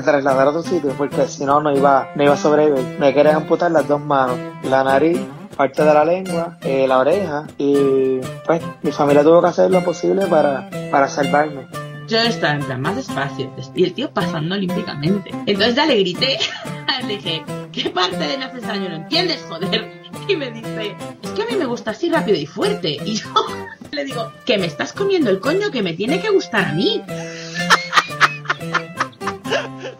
[0.00, 2.98] que, trasladar a otro sitio porque si no, no iba, no iba a sobrevivir.
[2.98, 5.20] Me querían amputar las dos manos, la nariz,
[5.56, 9.84] parte de la lengua, eh, la oreja y pues mi familia tuvo que hacer lo
[9.84, 11.66] posible para, para salvarme.
[12.08, 15.30] Yo estaba en plan más despacio y el tío pasando olímpicamente.
[15.46, 16.38] Entonces ya le grité,
[17.06, 20.00] le dije, ¿qué parte de necesario no entiendes, joder?
[20.26, 22.96] Y me dice, es que a mí me gusta así rápido y fuerte.
[23.04, 23.28] Y yo
[23.92, 27.02] le digo, que me estás comiendo el coño que me tiene que gustar a mí.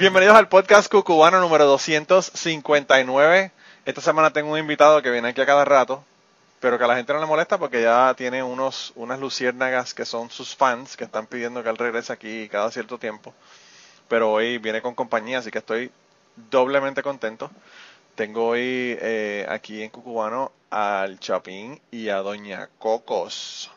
[0.00, 3.52] Bienvenidos al podcast cucubano número 259.
[3.84, 6.02] Esta semana tengo un invitado que viene aquí a cada rato,
[6.58, 10.06] pero que a la gente no le molesta porque ya tiene unos, unas luciérnagas que
[10.06, 13.34] son sus fans que están pidiendo que él regrese aquí cada cierto tiempo.
[14.08, 15.90] Pero hoy viene con compañía, así que estoy
[16.50, 17.50] doblemente contento.
[18.14, 23.70] Tengo hoy eh, aquí en Cucubano al Chapín y a Doña Cocos.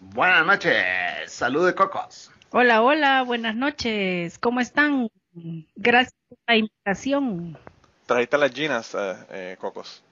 [0.00, 2.30] Buenas noches, salud de Cocos.
[2.52, 4.38] Hola, hola, buenas noches.
[4.38, 5.10] ¿Cómo están?
[5.76, 7.58] Gracias por la invitación.
[8.06, 10.02] Trajiste las ginas, eh, eh, Cocos.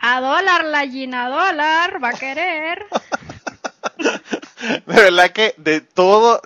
[0.00, 2.86] A dólar la Gina, a dólar, va a querer.
[4.86, 6.40] de verdad que de todo,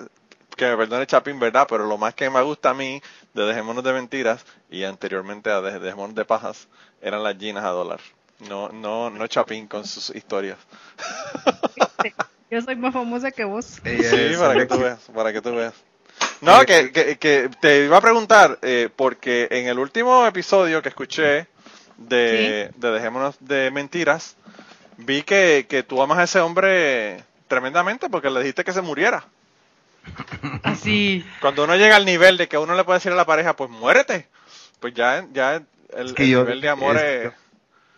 [0.57, 1.67] que me perdone Chapín, ¿verdad?
[1.69, 3.01] Pero lo más que me gusta a mí
[3.33, 6.69] de Dejémonos de Mentiras y anteriormente a de Dejémonos de Pajas
[7.01, 8.01] eran las ginas a dólar.
[8.49, 10.59] No, no, no Chapín con sus historias.
[12.51, 13.81] Yo soy más famosa que vos.
[13.85, 15.75] Sí, para que tú veas, para que tú veas.
[16.41, 20.91] No, que, que, que te iba a preguntar, eh, porque en el último episodio que
[20.91, 21.47] escuché
[21.97, 24.37] de, de Dejémonos de Mentiras,
[24.99, 29.25] vi que, que tú amas a ese hombre tremendamente porque le dijiste que se muriera.
[30.63, 31.25] Así.
[31.41, 33.71] Cuando uno llega al nivel de que uno le puede decir a la pareja, pues
[33.71, 34.29] muérete,
[34.81, 35.63] pues ya, ya
[35.97, 37.33] el, Es que el yo- nivel de amor es- es...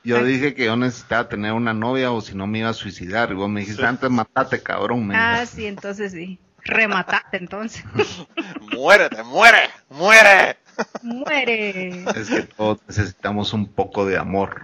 [0.05, 3.33] Yo dije que yo necesitaba tener una novia o si no me iba a suicidar.
[3.33, 3.89] Y vos me dijiste, Sí.
[3.89, 5.05] antes matate, cabrón.
[5.05, 6.39] me Ah, sí, entonces sí.
[6.67, 7.85] Rematate entonces.
[8.73, 10.57] Muérete, muere, muere.
[11.03, 12.05] Muere.
[12.15, 14.63] Es que todos necesitamos un poco de amor.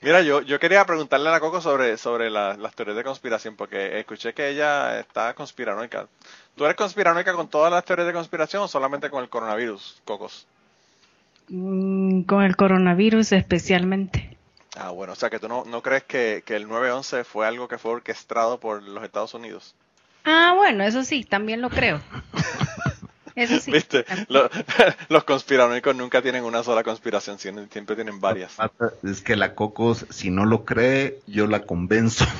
[0.00, 3.56] Mira, yo, yo quería preguntarle a la Coco sobre, sobre la- las teorías de conspiración,
[3.56, 6.06] porque escuché que ella está conspiranoica.
[6.56, 10.46] ¿Tú eres conspiranoica con todas las teorías de conspiración o solamente con el coronavirus, Cocos?
[11.48, 14.36] Mm, Con el coronavirus especialmente.
[14.76, 17.68] Ah, bueno, o sea que tú no, no crees que, que el 9-11 fue algo
[17.68, 19.74] que fue orquestado por los Estados Unidos.
[20.24, 22.00] Ah, bueno, eso sí, también lo creo.
[23.36, 23.72] Eso sí.
[23.72, 24.04] ¿Viste?
[24.28, 24.48] Lo-
[25.08, 28.52] los conspiranoicos nunca tienen una sola conspiración, siempre siempre tienen varias.
[29.02, 32.24] Es que la Cocos, si no lo cree, yo la convenzo.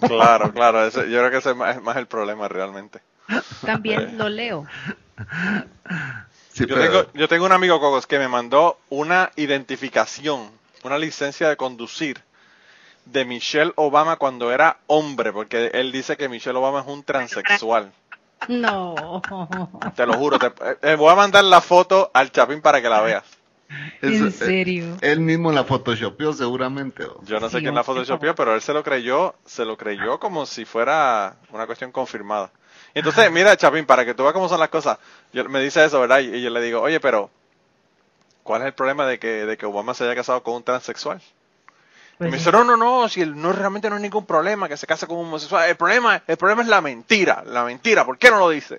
[0.00, 3.00] Claro, claro, ese- yo creo que ese es más, es más el problema realmente.
[3.64, 4.66] También lo leo.
[6.52, 10.50] Sí, Yo pero- tengo, yo tengo un amigo Cocos que me mandó una identificación,
[10.84, 12.20] una licencia de conducir
[13.06, 17.92] de Michelle Obama cuando era hombre, porque él dice que Michelle Obama es un transexual.
[18.48, 19.22] No.
[19.94, 22.88] Te lo juro, te, eh, eh, voy a mandar la foto al Chapín para que
[22.88, 23.24] la veas.
[24.02, 24.96] En eh, serio.
[25.00, 27.04] Él mismo la photoshopeó seguramente.
[27.04, 27.22] ¿o?
[27.24, 30.20] Yo no sé Sí, quién la photoshopeó, pero él se lo creyó, se lo creyó
[30.20, 32.50] como si fuera una cuestión confirmada.
[32.92, 34.98] Entonces, mira, Chapín, para que tú veas cómo son las cosas,
[35.32, 36.20] yo, me dice eso, ¿verdad?
[36.20, 37.30] Y, y yo le digo, oye, pero,
[38.44, 41.20] ¿cuál es el problema de que, de que Obama se haya casado con un transexual?
[42.26, 42.44] Y Pues me sí.
[42.44, 45.06] dice, no, no, no, si él no realmente no hay ningún problema que se case
[45.06, 45.68] con un homosexual.
[45.68, 48.78] El problema, el problema es la mentira, la mentira, ¿por qué no lo dice?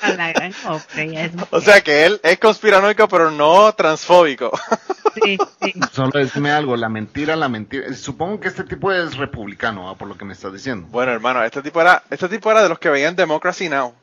[0.00, 4.50] A la gran hombre, ya es o sea que él es conspiranoico, pero no transfóbico.
[5.22, 5.74] Sí, sí.
[5.92, 7.92] Solo decime algo, la mentira, la mentira.
[7.94, 9.96] Supongo que este tipo es republicano, ¿ah?
[9.96, 10.86] por lo que me estás diciendo.
[10.90, 13.94] bueno, hermano, este tipo era, este tipo era de los que veían Democracy Now.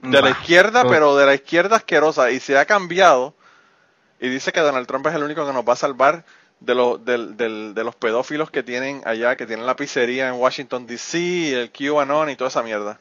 [0.00, 2.30] De la izquierda, pero de la izquierda asquerosa.
[2.30, 3.34] Y se ha cambiado.
[4.20, 6.24] Y dice que Donald Trump es el único que nos va a salvar
[6.60, 10.34] de, los del- del- de los pedófilos que tienen allá, que tienen la pizzería en
[10.34, 12.98] Washington, D.C., el QAnon y toda esa mierda.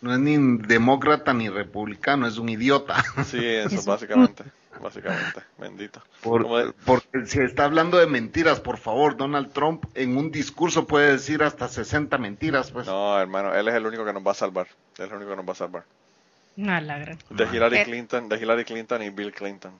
[0.00, 3.02] No es ni demócrata ni republicano, es un idiota.
[3.24, 4.44] Sí, eso básicamente.
[4.80, 5.40] Básicamente.
[5.58, 6.02] Bendito.
[6.22, 10.86] Por- de- porque si está hablando de mentiras, por favor, Donald Trump en un discurso
[10.86, 12.86] puede decir hasta 60 mentiras, pues.
[12.86, 14.66] No, hermano, él es el único que nos va a salvar.
[14.98, 15.84] Él es el único que nos va a salvar.
[16.66, 17.18] A la gran.
[17.30, 17.84] De Hillary Eh.
[17.84, 19.72] Clinton, de Hillary Clinton y Bill Clinton.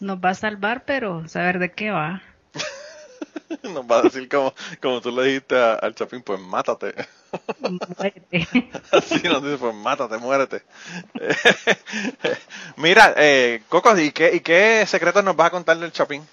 [0.00, 2.22] Nos va a salvar, pero saber de qué va.
[3.62, 6.94] Nos va a decir como, como tú le dijiste a- al Chapín, pues mátate.
[7.98, 8.48] Muérete.
[8.92, 10.62] Así nos dice, pues mátate, muérete.
[12.76, 16.26] Mira, eh, Coco, ¿y qué, ¿y qué secretos nos vas a contar del Chapín?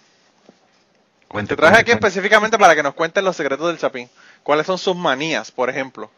[1.27, 2.07] Cuente, Te traje cuente, aquí cuente.
[2.07, 4.09] específicamente para que nos cuentes los secretos del Chapín.
[4.43, 6.09] ¿Cuáles son sus manías, por ejemplo?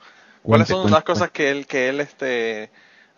[0.44, 2.70] ¿Cuáles Cuente, son cuente, las cosas que él, que él este,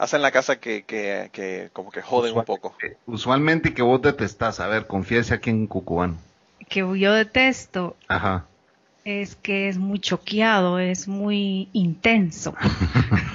[0.02, 2.76] hace en la casa que, que, que como que joden un poco?
[2.84, 6.18] eh, Usualmente y que vos detestás, a ver, confiese aquí en Cucubano.
[6.68, 7.96] Que yo detesto.
[8.08, 8.46] Ajá.
[9.06, 12.56] Es que es muy choqueado, es muy intenso.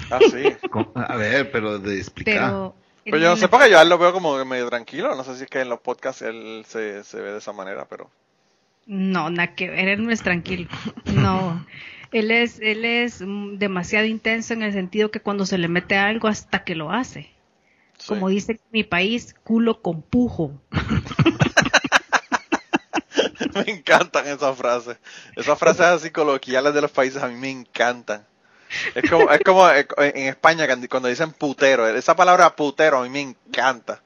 [0.09, 0.45] Ah, sí.
[0.95, 2.35] A ver, pero de explicar.
[2.51, 2.75] Pero.
[3.11, 5.15] Pues yo no sé, porque yo lo veo como medio tranquilo.
[5.17, 7.87] No sé si es que en los podcasts él se, se ve de esa manera,
[7.91, 8.09] pero.
[8.87, 10.69] No, nada que ver, él no es tranquilo.
[11.07, 11.65] No.
[12.13, 15.97] Él es, él es mm, demasiado intenso en el sentido que cuando se le mete
[15.97, 17.31] algo hasta que lo hace.
[17.99, 18.09] sí.
[18.09, 20.53] Como dice en mi país, culo con pujo.
[23.55, 24.99] Me encantan esas frases.
[25.35, 28.27] Esas frases así coloquiales de los países a mí me encantan.
[28.95, 31.89] Es como, es como eh, en España cuando- dicen putero.
[31.89, 34.03] Esa palabra putero a mí me encanta.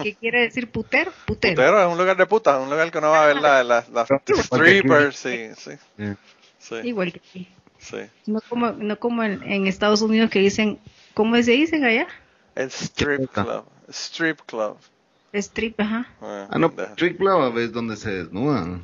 [0.00, 1.12] ¿Y ¿Qué quiere decir putero?
[1.26, 1.54] Putero.
[1.54, 3.84] Putero es un lugar de putas, un lugar que uno va a ver las la,
[3.92, 4.08] las
[4.46, 5.72] strippers, sí, sí,
[6.58, 6.76] Sí.
[6.82, 7.48] Igual que aquí.
[7.78, 7.98] sí.
[8.26, 10.78] No como, no como en, en Estados Unidos que dicen,
[11.14, 12.06] ¿cómo se dicen allá?
[12.54, 14.76] El strip club, strip club.
[15.32, 16.06] Strip, ajá.
[16.22, 16.70] Eh, Ah, no.
[16.96, 18.82] Trick Club es donde se desnudan.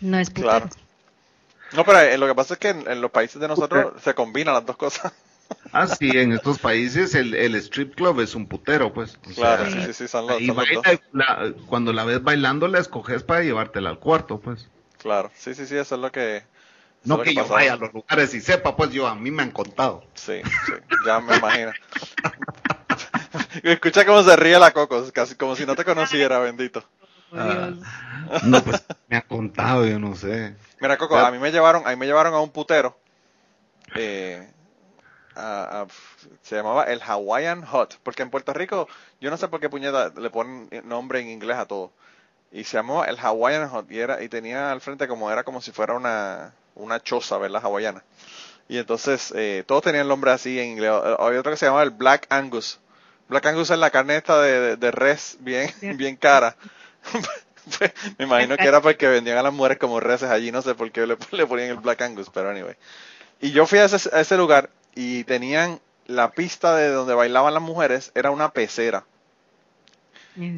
[0.00, 0.50] No es putero.
[0.50, 0.70] Claro.
[1.72, 4.14] No, pero eh, lo que pasa es que en, en los países de nosotros se
[4.14, 5.12] combinan las dos cosas.
[5.72, 9.18] Ah, sí, en estos países el, el strip club es un putero, pues.
[9.28, 10.84] O Claro, sea, sí, sí, sí, son los, ahí son los dos.
[10.84, 14.68] baila, la- cuando la ves bailando, la escoges para llevártela al cuarto, pues.
[14.98, 16.42] Claro, sí, sí, sí, eso es lo que.
[17.04, 19.50] No que yo vaya a los lugares y sepa, pues yo a mí me han
[19.52, 20.04] contado.
[20.14, 20.72] Sí, sí,
[21.06, 21.72] ya me imagino.
[23.62, 26.84] Escucha cómo se ríe la Coco, casi como si no te conociera, bendito.
[27.32, 27.70] Ah.
[28.44, 30.54] No, pues me han contado, yo no sé.
[30.80, 32.96] Mira, Coco, a mí me llevaron, a mí me llevaron a un putero.
[33.96, 34.48] eh,
[35.34, 35.86] a- a-
[36.42, 38.88] se llamaba el Hawaiian Hot, porque en Puerto Rico,
[39.20, 41.90] yo no sé por qué puñeta le ponen nombre en inglés a todo.
[42.52, 45.60] Y se llamó el Hawaiian Hot y era y tenía al frente como era como
[45.60, 47.62] si fuera una una choza, ¿verdad?
[47.64, 48.02] hawaiana.
[48.68, 50.92] Y entonces eh, todos tenían el nombre así en inglés.
[51.04, 52.80] Eh, Había otro que se llamaba el Black Angus.
[53.28, 56.56] Black Angus es la carne esta de, de- de res bien bien cara.
[58.18, 60.90] Me imagino que era porque vendían a las mujeres como reses allí, no sé por
[60.92, 62.74] qué le, le ponían el Black Angus, pero anyway.
[63.40, 67.54] Y yo fui a ese, a ese lugar y tenían la pista de donde bailaban
[67.54, 69.04] las mujeres, era una pecera.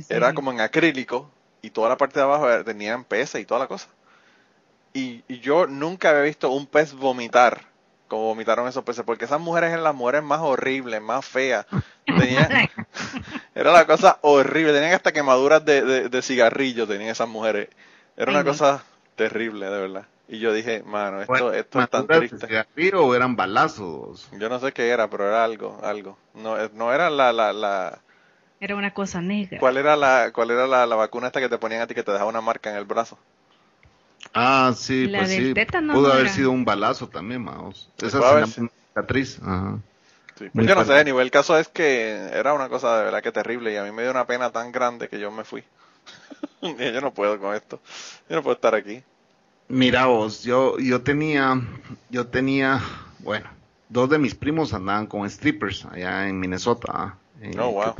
[0.08, 1.30] Era como en acrílico
[1.62, 3.88] y toda la parte de abajo era- tenían peces y toda la cosa.
[4.94, 7.70] Y, y yo nunca había visto un pez vomitar
[8.08, 11.66] como vomitaron esos peces, porque esas mujeres eran las mujeres más horribles, más feas.
[12.06, 12.60] Tenían,
[13.54, 17.70] era la cosa horrible, tenían hasta quemaduras de, de, de cigarrillo, tenían esas mujeres.
[18.16, 18.84] Era una cosa
[19.16, 20.06] terrible, de verdad.
[20.28, 22.46] Y yo dije, mano, esto, Bueno, esto es tan ¿maduras de triste.
[22.46, 24.28] cigarrillo o eran balazos?
[24.32, 26.18] Yo no sé qué era, pero era algo, algo.
[26.34, 28.02] No, eh, no era la, la, la,
[28.60, 29.58] Era una cosa negra.
[29.58, 32.02] ¿cuál era la, cuál era la, la vacuna esta que te ponían a ti que
[32.02, 33.18] te dejaba una marca en el brazo?
[34.34, 35.52] Ah, sí, La pues del sí.
[35.52, 36.30] tétano Pudo no haber era.
[36.30, 37.90] sido un balazo también, Maos.
[38.00, 39.38] Esa Puede haber es una cicatriz.
[39.42, 39.80] Ajá.
[40.36, 43.22] Sí, pues yo no sé, anyway, el caso es que era una cosa de verdad
[43.22, 45.64] que terrible y a mí me dio una pena tan grande que yo me fui.
[46.62, 47.80] Yo no puedo con esto.
[48.28, 49.02] Yo no puedo estar aquí.
[49.68, 51.60] Mira vos, yo, yo tenía,
[52.10, 52.80] yo tenía,
[53.20, 53.48] bueno,
[53.88, 57.18] dos de mis primos andaban con strippers allá en Minnesota.
[57.40, 57.98] eh, Oh, wow.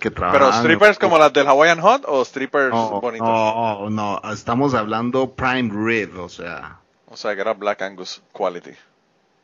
[0.00, 3.26] Que Pero strippers como las del Hawaiian Hot o strippers no, bonitos.
[3.28, 8.72] no, no, estamos hablando prime rib, o sea, O sea, que era Black Angus quality.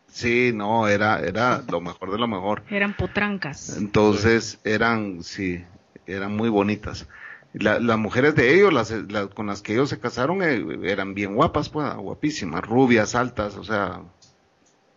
[0.09, 2.63] sí, no, era, era lo mejor de lo mejor.
[2.71, 3.77] Eran potrancas.
[3.77, 5.65] Entonces eran, sí,
[6.07, 7.07] eran muy bonitas.
[7.53, 11.15] La- las mujeres de ellos, las, las- con las que ellos se casaron, eh, eran
[11.15, 14.03] bien guapas, pues, guapísimas, rubias, altas, o sea,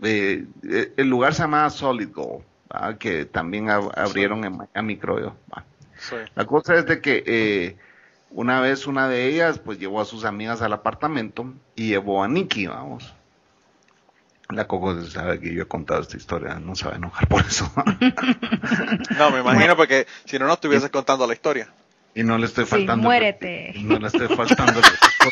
[0.01, 2.43] eh, eh, el lugar se llamaba Solid Gold,
[2.73, 2.97] ¿va?
[2.97, 5.35] que también ab- abrieron en Miami, creo yo.
[5.53, 5.63] ¿va?
[5.99, 6.15] Sí.
[6.35, 7.77] La cosa es de que eh,
[8.31, 12.27] una vez una de ellas, pues, llevó a sus amigas al apartamento y llevó a
[12.27, 13.13] Nikki, vamos.
[14.49, 17.41] La Coco sabe que yo he contado esta historia, no se va a enojar por
[17.41, 17.69] eso.
[19.17, 21.67] No, me imagino porque si no, no estuvieses contando la historia.
[22.15, 22.93] Y no le estoy Sí, faltando.
[22.93, 23.73] el muérete.
[23.83, 24.79] No le estoy faltando.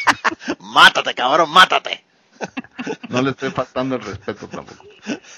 [0.60, 2.04] Mátate, cabrón, mátate.
[3.10, 4.86] No le estoy faltando el respeto tampoco.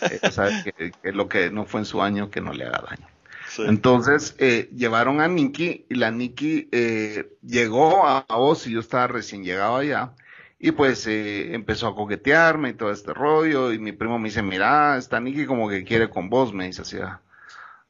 [0.10, 0.20] Eh,
[0.64, 3.08] que, que lo que no fue en su año, que no le haga daño.
[3.46, 3.64] Sí.
[3.66, 8.80] Entonces, eh, llevaron a Nikki y la Nikki eh, llegó a, a Oz y yo
[8.80, 10.14] estaba recién llegado allá.
[10.60, 13.72] Y pues eh, empezó a coquetearme y todo este rollo.
[13.74, 16.82] Y mi primo me dice, mira, esta Nikki como que quiere con vos, me dice
[16.84, 16.98] así.
[17.00, 17.22] ah,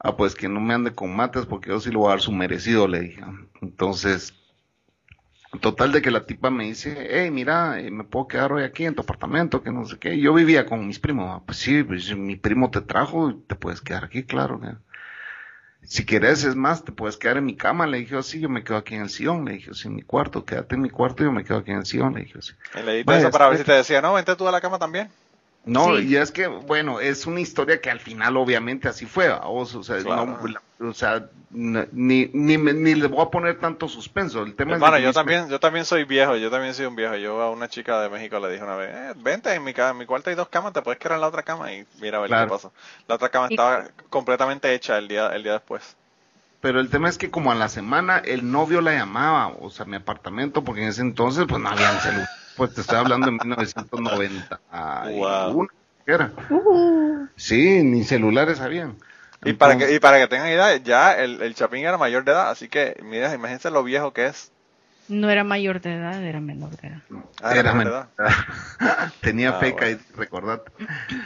[0.00, 2.20] Ah, pues que no me ande con mates porque yo sí le voy a dar
[2.20, 3.20] su merecido, le dije.
[3.62, 4.34] Entonces,
[5.60, 8.84] total de que la tipa me dice, hey, mira, eh, me puedo quedar hoy aquí
[8.84, 10.18] en tu apartamento, que no sé qué.
[10.18, 11.42] Yo vivía con mis primos.
[11.46, 14.60] Pues sí, pues, mi primo te trajo, te puedes quedar aquí, claro.
[15.82, 17.86] Si quieres, es más, te puedes quedar en mi cama.
[17.86, 19.44] Le dije, sí, yo me quedo aquí en el sillón.
[19.46, 21.78] Le dije, sí, en mi cuarto, quédate en mi cuarto, yo me quedo aquí en
[21.78, 22.14] el sillón.
[22.14, 22.52] Le dije, sí.
[22.78, 24.78] Y le diste eso para ver si te decía, no, vente tú a la cama
[24.78, 25.08] también.
[25.64, 26.08] No, Sí.
[26.08, 29.82] y es que, bueno, es una historia que al final obviamente así fue, vos, o
[29.82, 30.24] sea, Claro.
[30.40, 34.42] no, la- o sea, ni, ni, me- ni le voy a poner tanto suspenso.
[34.42, 37.16] El tema Hermano, es yo también, yo también soy viejo, yo también soy un viejo.
[37.16, 39.96] Yo a una chica de México le dije una vez, eh, vente, en mi, en
[39.98, 42.20] mi cuarto hay dos camas, te puedes quedar en la otra cama y mira a
[42.20, 42.46] ver Claro.
[42.46, 42.70] qué pasa.
[43.06, 45.96] La otra cama Y- estaba completamente hecha el día, el día después.
[46.60, 49.86] Pero el tema es que como a la semana el novio la llamaba, o sea,
[49.86, 52.28] mi apartamento, porque en ese entonces pues no había celular.
[52.56, 54.44] Pues te estoy hablando de 1991.
[55.16, 55.68] Wow.
[56.04, 56.32] ¿qué era?
[57.36, 58.96] Sí, ni celulares habían.
[59.44, 62.32] Y para que, y para que tengan idea, ya el, el Chapín era mayor de
[62.32, 64.50] edad, así que mira, imagínense lo viejo que es.
[65.08, 67.02] No era mayor de edad, era menor de edad.
[67.42, 69.14] Ah, Era mayor de edad.
[69.20, 69.90] Tenía Ah, fake bueno.
[69.90, 70.70] ID, recordate.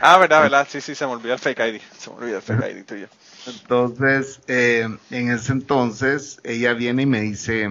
[0.01, 1.81] Ah, verdad, verdad, sí, sí, se me olvidó el fake ID.
[1.99, 3.09] Se me olvidó el fake ID tuyo.
[3.47, 7.69] Entonces, eh, en ese entonces, ella viene y me dice,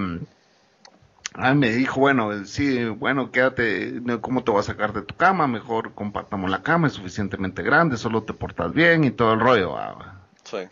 [1.34, 5.16] ah, me dijo, bueno, sí, bueno, quédate, no, ¿cómo te voy a sacar de tu
[5.16, 5.48] cama?
[5.48, 9.78] Mejor compartamos la cama, es suficientemente grande, solo te portas bien y todo el rollo.
[9.78, 10.68] ah, Sí.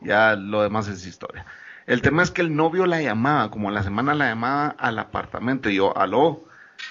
[0.00, 1.46] ya lo demás es historia.
[1.90, 4.98] El tema es que el novio la llamaba, como a la semana la llamaba al
[4.98, 6.44] apartamento, y yo, aló,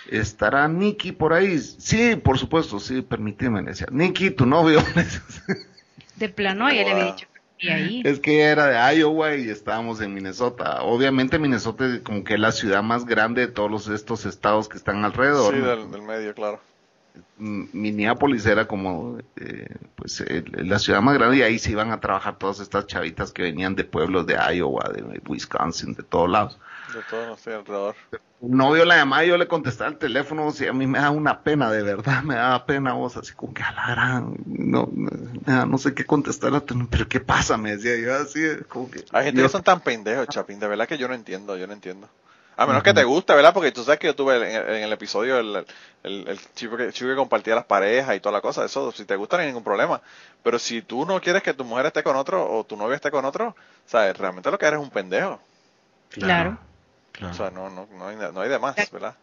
[0.09, 1.57] ¿estará Nicky por ahí?
[1.59, 4.83] Sí, por supuesto, sí, permíteme, decía, Nicky, tu novio.
[6.17, 7.27] De plano, ya le había dicho
[7.59, 8.01] y ahí.
[8.05, 10.81] Es que era de Iowa y estábamos en Minnesota.
[10.83, 14.77] Obviamente Minnesota es como que la ciudad más grande de todos los- estos estados que
[14.77, 15.53] están alrededor.
[15.53, 15.67] Sí, ¿no?
[15.67, 16.59] del, del medio, claro.
[17.37, 21.99] Minneapolis era como eh, pues eh, la ciudad más grande y ahí se iban a
[21.99, 26.59] trabajar todas estas chavitas que venían de pueblos de Iowa, de Wisconsin, de todos lados.
[26.93, 27.95] De todo nuestro alrededor.
[28.41, 30.99] Un novio la llamaba y yo le contestaba el teléfono, o sea, a mí me
[30.99, 34.35] da una pena, de verdad, me daba pena vos, así como que a la gran,
[34.45, 34.89] no,
[35.45, 39.03] no, no sé qué contestar, pero qué pasa, me decía yo así, como que...
[39.11, 41.67] Hay gente yo- que son tan pendejos, Chapín, de verdad que yo no entiendo, yo
[41.67, 42.07] no entiendo.
[42.59, 43.53] A menos que te guste, ¿verdad?
[43.53, 45.65] Porque tú sabes que yo tuve en, el- en el episodio el,
[46.03, 49.05] el, el chico, que, chico que compartía las parejas y toda la cosa, eso si
[49.05, 50.01] te gusta no hay ningún problema.
[50.43, 53.11] Pero si tú no quieres que tu mujer esté con otro o tu novia esté
[53.11, 54.17] con otro, ¿sabes?
[54.17, 55.39] Realmente lo que eres es un pendejo.
[56.09, 56.57] Claro.
[57.21, 59.15] O sea, no, no, no, hay, no hay de más, ¿verdad?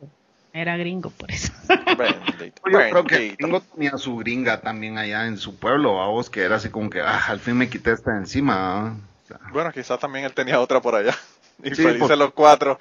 [0.53, 1.53] Era gringo, por eso.
[1.99, 6.09] Bendito, Yo creo que el gringo tenía su gringa también allá en su pueblo, a
[6.09, 8.97] vos que era así como que, ah, al fin me quité esta encima.
[9.25, 11.15] O sea, Bueno, quizás también él tenía otra por allá.
[11.63, 12.79] Y Sí, felices pues- los cuatro.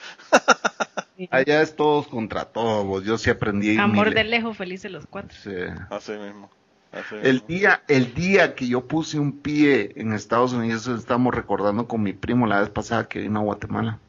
[1.32, 3.78] allá es todos contra todos, yo sí aprendí.
[3.78, 4.16] Amor miles.
[4.16, 5.36] de lejos, felices los cuatro.
[5.42, 5.52] Sí.
[5.90, 6.50] Así mismo.
[6.92, 7.48] así El mismo.
[7.48, 12.04] día, el día que yo puse un pie en Estados Unidos, eso estábamos recordando con
[12.04, 14.00] mi primo la vez pasada que vino a Guatemala.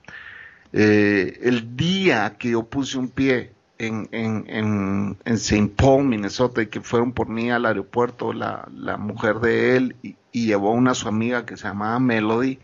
[0.73, 5.73] Eh, el día que yo puse un pie en, en, en, en St.
[5.77, 10.17] Paul, Minnesota, y que fueron por mí al aeropuerto, la, la mujer de él, y,
[10.33, 12.59] y llevó a una su amiga que se llamaba Melody.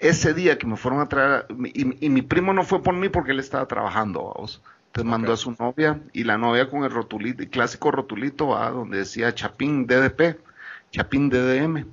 [0.00, 3.08] Ese día que me fueron a traer, y, y mi primo no fue por mí
[3.08, 4.62] porque él estaba trabajando, vamos.
[4.86, 8.70] Entonces mandó a su novia y la novia con el rotulito, el clásico rotulito, ¿va?
[8.70, 10.40] donde decía Chapín DDP,
[10.90, 11.86] Chapín DDM.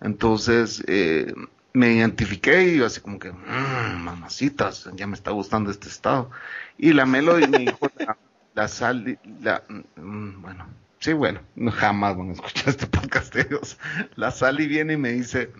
[0.00, 1.34] Entonces eh,
[1.74, 6.30] me identifiqué y yo así como que, "Mm, mamacitas, ya me está gustando este estado.
[6.78, 8.16] Y la Melody me dijo, la,
[8.54, 9.62] la sal, la,
[9.96, 10.66] mm, bueno,
[11.00, 13.76] sí, bueno, no, jamás van a escuchar este podcast de ellos.
[14.16, 15.52] La Sally viene y me dice,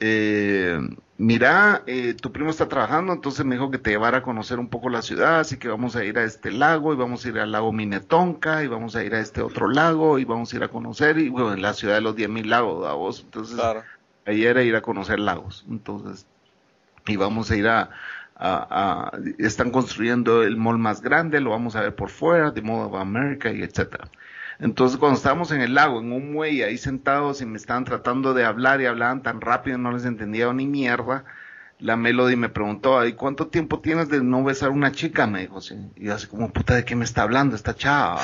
[0.00, 0.78] eh,
[1.18, 4.68] mira, eh, tu primo está trabajando, entonces me dijo que te llevara a conocer un
[4.68, 7.38] poco la ciudad, así que vamos a ir a este lago y vamos a ir
[7.38, 10.62] al lago Minetonka y vamos a ir a este otro lago y vamos a ir
[10.64, 13.20] a conocer y bueno, en la ciudad de los 10.000 lagos, Davos.
[13.24, 13.82] Entonces, Claro.
[14.26, 15.64] ahí era ir a conocer lagos.
[15.70, 16.26] Entonces,
[17.06, 17.90] y vamos a ir a,
[18.34, 22.60] a- a- están construyendo el mall más grande, lo vamos a ver por fuera, de
[22.62, 24.08] Mall of America y etcétera.
[24.58, 28.32] Entonces, cuando estábamos en el lago, en un muelle, ahí sentados y me estaban tratando
[28.32, 31.24] de hablar y hablaban tan rápido, no les entendía ni mierda,
[31.78, 35.26] la Melody me preguntó, ¿y cuánto tiempo tienes de no besar a una chica?
[35.26, 35.76] Me dijo, sí.
[35.96, 38.20] Y yo así como, puta, ¿de qué me está hablando esta chava?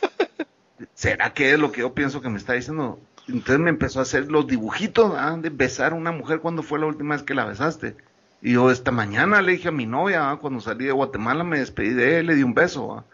[0.94, 3.00] ¿Será que es lo que yo pienso que me está diciendo?
[3.26, 5.36] Entonces me empezó a hacer los dibujitos ¿ah?
[5.40, 7.96] de besar a una mujer cuando fue la última vez que la besaste.
[8.42, 10.36] Y yo esta mañana le dije a mi novia, ¿ah?
[10.36, 12.98] cuando salí de Guatemala me despedí de él, le di un beso.
[12.98, 13.04] ¿ah?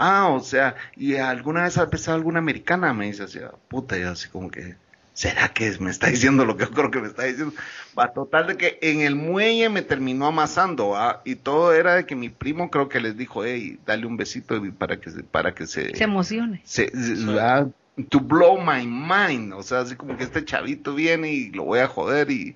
[0.00, 2.92] Ah, o sea, ¿y alguna vez has besado a alguna americana?
[2.94, 4.76] Me dice así, ah, puta, yo así como que,
[5.12, 7.52] ¿será que me está diciendo lo que yo creo que me está diciendo?
[7.98, 11.20] Va, total de que en el muelle me terminó amasando, ¿ah?
[11.24, 14.56] y todo era de que mi primo creo que les dijo, hey, dale un besito
[14.64, 16.60] y para que se, para que se, Se emocione.
[16.64, 17.66] se- se- ah,
[18.08, 21.80] to blow my mind, o sea, así como que este chavito viene y lo voy
[21.80, 22.54] a joder y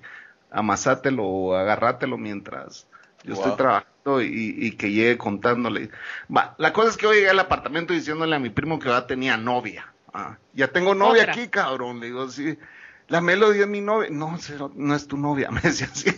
[0.49, 2.87] amasátelo o agarrátelo mientras
[3.23, 3.43] yo Wow.
[3.43, 5.89] estoy trabajando y, y que llegue contándole.
[6.35, 9.07] Va, la cosa es que hoy llegué al apartamento diciéndole a mi primo que ya
[9.07, 9.87] tenía novia.
[10.13, 11.33] Ah, ya tengo novia Otra.
[11.33, 11.99] aquí, cabrón.
[11.99, 12.57] Le digo, sí.
[13.09, 14.09] La Melody es mi novia.
[14.11, 16.09] No, cero, no es tu novia, me decía así.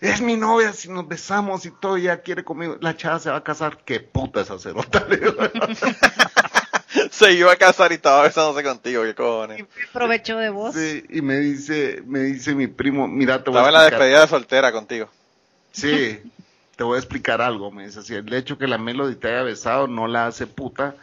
[0.00, 2.76] Es mi novia, si nos besamos y todo, ya quiere conmigo.
[2.80, 3.78] La chava se va a casar.
[3.84, 5.34] Qué puta esa cerota, le digo.
[7.10, 9.64] Se iba a casar y estaba besándose contigo, qué cojones.
[9.90, 10.74] Aprovecho de vos.
[10.74, 13.80] Sí, y me dice, me dice mi primo, mira, te voy Estaba a en la
[13.80, 14.00] explicar.
[14.00, 15.10] despedida de soltera contigo.
[15.72, 16.32] Sí,
[16.76, 19.42] te voy a explicar algo, me dice así, el hecho que la Melody te haya
[19.42, 20.96] besado no la hace puta,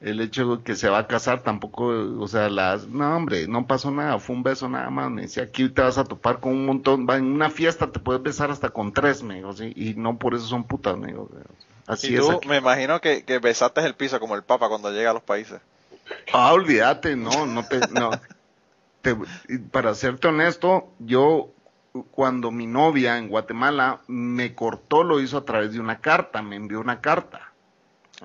[0.00, 3.66] el hecho de que se va a casar tampoco, o sea, las, no hombre, no
[3.66, 6.52] pasó nada, fue un beso nada más, me dice, aquí te vas a topar con
[6.52, 9.72] un montón, va en una fiesta te puedes besar hasta con tres, me dijo, sí,
[9.76, 11.30] y no por eso son putas, me dijo,
[11.86, 12.48] así y es tú, aquí.
[12.48, 15.60] me imagino que, que besaste el piso como el papa cuando llega a los países.
[16.32, 18.20] Ah, olvídate, no, no te, no.
[19.02, 19.16] Te-
[19.72, 21.54] para serte honesto, yo
[22.10, 26.56] cuando mi novia en Guatemala me cortó, lo hizo a través de una carta, me
[26.56, 27.52] envió una carta.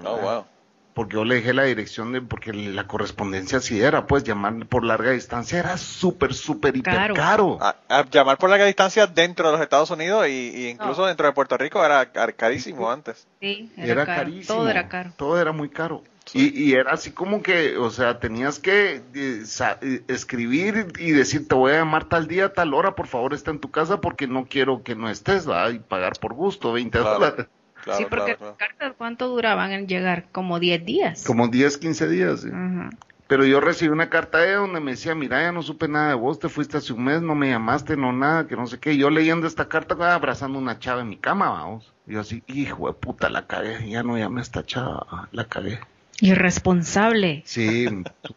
[0.04, 0.46] Oh, wow.
[0.94, 4.84] Porque yo le dejé la dirección de, porque la correspondencia sí era, pues llamar por
[4.84, 7.14] larga distancia era súper, súper, hiper Caro.
[7.16, 7.58] caro.
[7.62, 11.26] A, a llamar por larga distancia dentro de los Estados Unidos y, y incluso dentro
[11.26, 13.26] de Puerto Rico era car- carísimo antes.
[13.40, 14.22] Sí, era, Era, caro.
[14.22, 14.58] carísimo.
[14.60, 15.12] Todo era caro.
[15.18, 16.04] Todo era muy caro.
[16.26, 16.52] Sí.
[16.56, 19.44] Y, y era así como que, o sea, tenías que eh,
[19.82, 23.52] eh, escribir y decir, te voy a llamar tal día, tal hora, por favor, está
[23.52, 25.70] en tu casa porque no quiero que no estés, ¿va?
[25.70, 27.14] Y pagar por gusto, 20 Claro.
[27.14, 27.48] dólares.
[27.84, 28.56] Claro, sí, porque claro, claro.
[28.60, 30.30] las cartas, ¿cuánto duraban en llegar?
[30.32, 31.24] Como 10 días.
[31.26, 32.42] Como 10, 15 días.
[32.42, 32.50] sí.
[32.54, 32.90] Ajá.
[33.28, 36.14] Pero yo recibí una carta de donde me decía, mira, ya no supe nada de
[36.14, 38.94] vos, te fuiste hace un mes, no me llamaste, no nada, que no sé qué.
[38.94, 41.94] Y yo leyendo esta carta, ah, abrazando una chava en mi cama, vamos.
[42.06, 45.46] Y yo así, hijo de puta, la cagué, ya no llamé a esta chava, la
[45.46, 45.80] cagué.
[46.24, 47.44] Irresponsable.
[47.46, 47.86] Sí,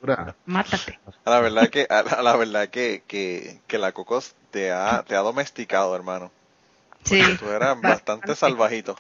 [0.01, 0.35] dura.
[0.45, 0.99] Mátate.
[1.25, 4.73] A la verdad que, a la, a la verdad que, que, que la Cocos te
[4.73, 6.33] ha, te ha domesticado, hermano.
[7.05, 7.23] Sí.
[7.39, 8.99] Tú eras bastante salvajito.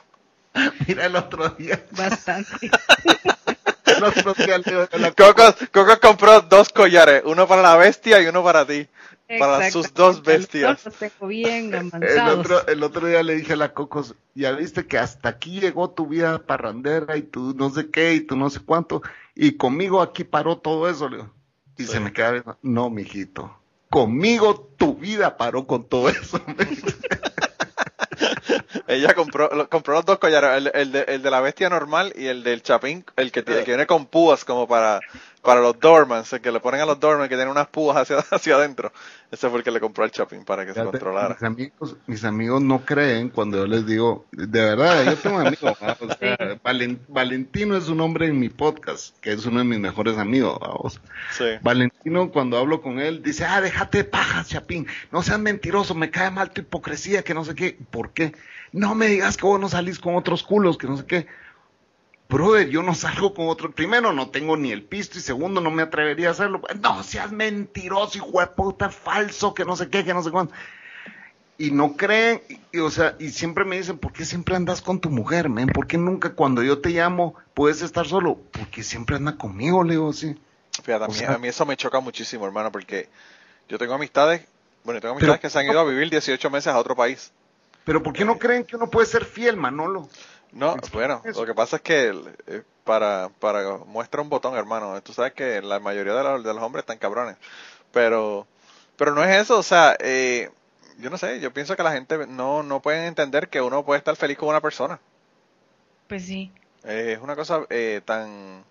[0.87, 2.71] Mira el otro día, Bastante.
[3.87, 8.26] el otro día de la Cocos, Cocos compró dos collares, uno para la bestia y
[8.28, 8.87] uno para ti.
[9.28, 10.85] Para sus dos bestias.
[10.85, 11.72] Los tengo bien
[12.03, 15.61] El otro, el otro día le dije a la Cocos, ya viste que hasta aquí
[15.61, 19.03] llegó tu vida parrandera y tú no sé qué y tú no sé cuánto,
[19.35, 21.31] y conmigo aquí paró todo eso, le digo.
[21.79, 21.92] Y Sí.
[21.92, 23.55] se me queda viendo, no, mijito,
[23.90, 26.40] conmigo tu vida paró con todo eso.
[28.88, 32.12] Ella compró, lo- compró los dos collares, el, el de, el de la bestia normal
[32.16, 35.00] y el del chapín, el que, tiene, que viene con púas como para,
[35.46, 38.56] para los dormans, que le ponen a los dormans que tienen unas púas hacia, hacia
[38.56, 38.92] adentro.
[39.30, 41.35] Ese fue el que le compró el chapín para que se controlara.
[41.35, 45.72] Mis amigos, mis amigos no creen cuando yo les digo, de verdad, yo tengo amigos,
[45.80, 49.78] o sea, Valen- Valentino es un hombre en mi podcast, que es uno de mis
[49.78, 51.00] mejores amigos, vamos.
[51.32, 51.44] Sí.
[51.62, 56.11] Valentino, cuando hablo con él, dice, ah, déjate de pajas, Chapín, no seas mentiroso, me
[56.11, 57.78] cae mal tu hipocresía, que no sé qué.
[57.90, 58.32] ¿Por qué?
[58.72, 61.26] No me digas que vos no salís con otros culos, que no sé qué.
[62.28, 63.70] Brother, yo no salgo con otro.
[63.70, 66.60] Primero, no tengo ni el pisto y segundo, no me atrevería a hacerlo.
[66.82, 70.52] No seas mentiroso, hijo de puta, falso, que no sé qué, que no sé cuándo.
[71.58, 74.82] Y no creen, y, y, o sea, y siempre me dicen, ¿por qué siempre andas
[74.82, 75.68] con tu mujer, men?
[75.68, 78.38] ¿Por qué nunca cuando yo te llamo puedes estar solo?
[78.52, 80.36] Porque siempre anda conmigo, le digo, sí.
[80.82, 83.08] Fíjate, a mí, sea- a mí eso me choca muchísimo, hermano, porque
[83.68, 84.42] yo tengo amistades,
[84.84, 87.32] bueno, tengo Pero- amistades que se han ido a vivir 18 meses a otro país.
[87.84, 90.08] Pero ¿por qué no creen que uno puede ser fiel, Manolo?
[90.52, 91.40] No, bueno, eso.
[91.40, 92.09] lo que pasa es que
[92.46, 95.00] eh, para, para muestra un botón, hermano.
[95.02, 97.37] Tú sabes que la mayoría de los, de los hombres están cabrones.
[97.92, 98.46] Pero,
[98.96, 100.50] pero no es eso, o sea, eh,
[100.98, 103.98] yo no sé, yo pienso que la gente no, no puede entender que uno puede
[103.98, 105.00] estar feliz con una persona.
[106.09, 106.52] Pues sí.
[106.85, 108.64] Eh, es una cosa eh, tan,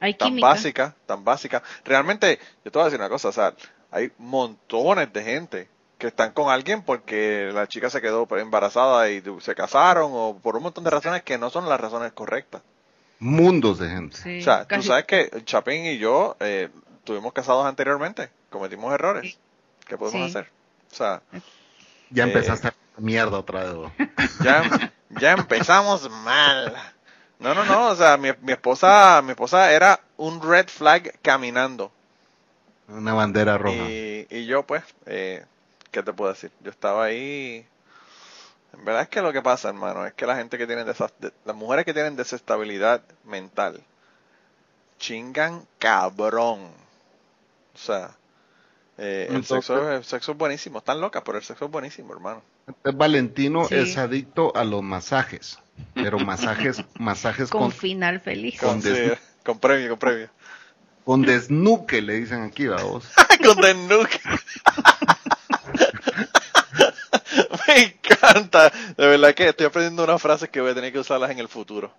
[0.00, 0.48] Hay tan química.
[0.48, 1.62] básica, tan básica.
[1.84, 3.54] Realmente, yo te voy a decir una cosa, o sea,
[3.90, 5.68] hay montones de gente
[6.02, 10.56] que están con alguien porque la chica se quedó embarazada y se casaron o por
[10.56, 12.60] un montón de razones que no son las razones correctas.
[13.20, 14.16] Mundos de gente.
[14.16, 18.92] Sí, O sea, tú casi- sabes que Chapín y yo eh, estuvimos casados anteriormente, cometimos
[18.92, 19.30] errores.
[19.34, 19.38] Sí.
[19.86, 20.36] ¿Qué podemos Sí.
[20.38, 20.50] hacer?
[20.90, 21.22] O sea,
[22.10, 23.72] Ya Eh, empezaste a mierda otra vez.
[23.74, 23.92] ¿no?
[24.44, 26.74] ya, ya empezamos mal.
[27.38, 31.92] No, no, no, o sea, mi, mi esposa, mi esposa era un red flag caminando.
[32.88, 33.76] Una bandera roja.
[33.88, 35.44] Y, y yo, pues, eh,
[35.92, 36.50] ¿qué te puedo decir?
[36.60, 37.64] Yo estaba ahí.
[38.72, 41.54] En verdad es que lo que pasa, hermano, es que la gente que tiene las
[41.56, 43.80] mujeres que tienen desestabilidad mental
[44.98, 46.60] chingan cabrón.
[47.74, 48.10] O sea,
[48.98, 50.78] eh, el, Entonces- sexo, el sexo es buenísimo.
[50.78, 52.42] Están locas, pero el sexo es buenísimo, hermano.
[52.94, 53.74] Valentino Sí.
[53.74, 55.58] es adicto a los masajes.
[55.94, 58.60] Pero masajes, masajes con con, final feliz.
[58.60, 60.28] Con Sí, des- con premio, con premio.
[61.04, 63.04] con desnuque, le dicen aquí, vamos.
[63.44, 64.20] con desnuque.
[67.74, 68.72] Me encanta.
[68.96, 71.48] De verdad que estoy aprendiendo unas frases que voy a tener que usarlas en el
[71.48, 71.92] futuro.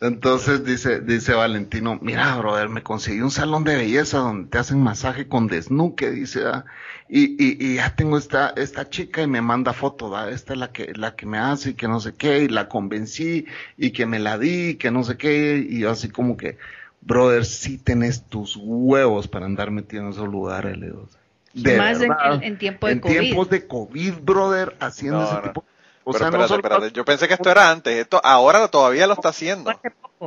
[0.00, 4.80] Entonces dice, dice Valentino, mira, brother, me conseguí un salón de belleza donde te hacen
[4.80, 6.64] masaje con desnuque, dice, ah,
[7.08, 10.28] y, y, ya tengo esta, esta chica y me manda foto, ¿va?
[10.30, 12.68] esta es la que, la que me hace y que no sé qué, y la
[12.68, 16.36] convencí y que me la di y que no sé qué, y yo así como
[16.36, 16.58] que,
[17.00, 21.08] brother, sí tenés tus huevos para andar metido en esos lugares, Leo.
[21.54, 22.34] De Más en, verdad.
[22.34, 23.18] en- en tiempo de en COVID.
[23.20, 25.42] tiempos de COVID, brother, haciendo No, ese no.
[25.42, 25.64] tipo.
[26.04, 26.92] O Pero sea, no espérate, solo espérate.
[26.92, 27.94] Yo pensé que esto era antes.
[27.96, 29.70] Esto ahora todavía lo está haciendo.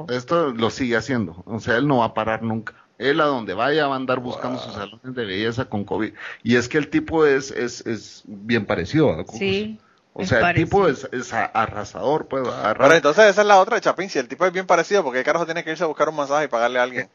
[0.10, 1.44] Esto lo sigue haciendo.
[1.46, 2.74] O sea, él no va a parar nunca.
[2.98, 6.14] Él a donde vaya va a andar buscando sus salones de belleza con COVID.
[6.44, 9.26] Y es que el tipo es, es, es bien parecido.
[9.34, 9.78] Sí.
[10.14, 11.06] O sea, el tipo es,
[11.54, 12.48] arrasador, pues.
[12.78, 14.10] Pero entonces esa es la otra de Chapín.
[14.10, 16.16] Si el tipo es bien parecido, ¿por qué carajo tiene que irse a buscar un
[16.16, 17.10] masaje y pagarle a alguien?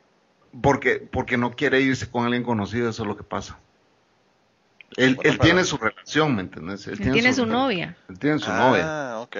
[0.60, 3.58] Porque, porque no quiere irse con alguien conocido, eso es lo que pasa.
[4.96, 6.86] Él, él tiene su relación, ¿me entiendes?
[6.88, 7.96] Él tiene su novia.
[8.08, 8.84] Él tiene su novia.
[8.86, 9.36] Ah, ok.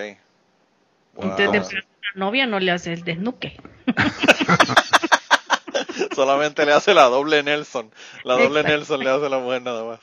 [1.14, 1.24] Wow.
[1.24, 1.76] Entonces, de pronto,
[2.14, 3.60] la novia no le hace el desnuque.
[6.14, 7.90] Solamente le hace la doble Nelson.
[8.24, 8.68] La doble Exacto.
[8.68, 10.00] Nelson le hace la mujer nada más.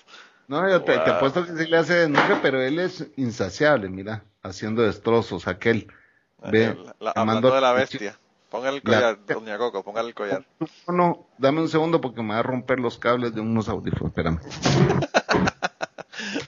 [0.47, 1.15] No, yo te, te Wow.
[1.15, 5.88] apuesto que sí le hace desnuque, pero él es insaciable, mira, haciendo destrozos, aquel.
[6.51, 8.17] Ve, La- la- hablando de la bestia.
[8.49, 10.45] Póngale el La- collar, doña Coco, póngale el collar.
[10.88, 14.07] No, no, dame un segundo porque me va a romper los cables de unos audífonos,
[14.10, 14.39] espérame.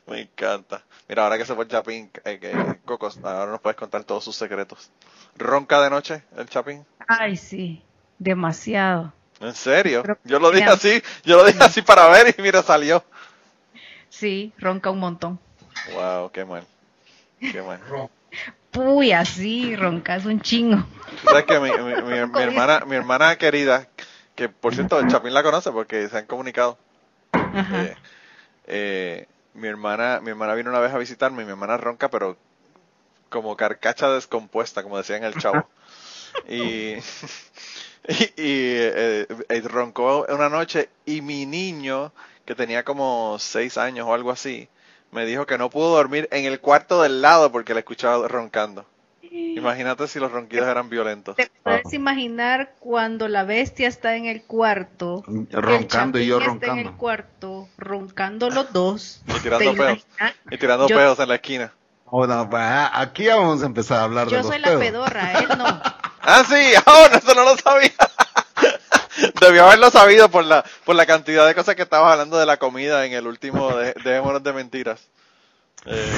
[0.10, 0.82] Me encanta.
[1.08, 4.24] Mira, ahora que se fue el Chapín, eh, que, Cocos, ahora nos puedes contar todos
[4.24, 4.91] sus secretos.
[5.38, 6.86] ¿Ronca de noche el Chapín?
[7.08, 7.82] Ay, sí.
[8.17, 9.13] Demasiado.
[9.39, 10.02] ¿En serio?
[10.02, 10.74] Pero- Yo lo dije mira.
[10.74, 13.04] así, yo lo dije así para ver y mira, salió.
[14.10, 15.39] Sí, ronca un montón.
[15.93, 16.65] Wow, qué mal.
[17.39, 17.80] Qué mal.
[18.76, 20.84] Uy, así, roncas un chingo.
[21.24, 23.88] ¿Sabes que mi, mi- mi- mi hermana, mi hermana querida,
[24.36, 26.78] que por cierto el Chapín la conoce porque se han comunicado.
[27.32, 27.84] Ajá.
[27.84, 27.95] Eh,
[28.67, 32.38] eh, mi hermana, mi hermana vino una vez a visitarme y mi hermana ronca, pero
[33.29, 35.67] como carcacha descompuesta, como decían el chavo.
[36.47, 36.93] Y,
[38.07, 42.13] y, y, eh, eh, roncó una noche y mi niño,
[42.45, 44.69] que tenía como seis años o algo así,
[45.12, 48.85] me dijo que no pudo dormir en el cuarto del lado porque la escuchaba roncando.
[49.31, 51.35] Imagínate si los ronquidos eran violentos.
[51.35, 55.23] ¿Te puedes imaginar cuando la bestia está en el cuarto?
[55.51, 56.97] Roncando el y yo está en el roncando.
[56.97, 59.21] cuarto, roncando los dos.
[59.27, 59.75] Y tirando ¿Te pedos.
[59.77, 60.33] imaginas?
[60.51, 61.73] Y tirando Yo- pedos en la esquina.
[62.11, 64.67] Oh, no, va, aquí ya vamos a empezar a hablar de Yo los soy la
[64.69, 64.81] pedos.
[64.81, 65.65] pedorra, él no.
[66.21, 67.91] Ah, sí, ahora eso no lo sabía.
[69.41, 72.57] Debió haberlo sabido por la, por la cantidad de cosas que estabas hablando de la
[72.57, 75.07] comida en el último de, Dejémonos de Mentiras.
[75.85, 76.11] Eh,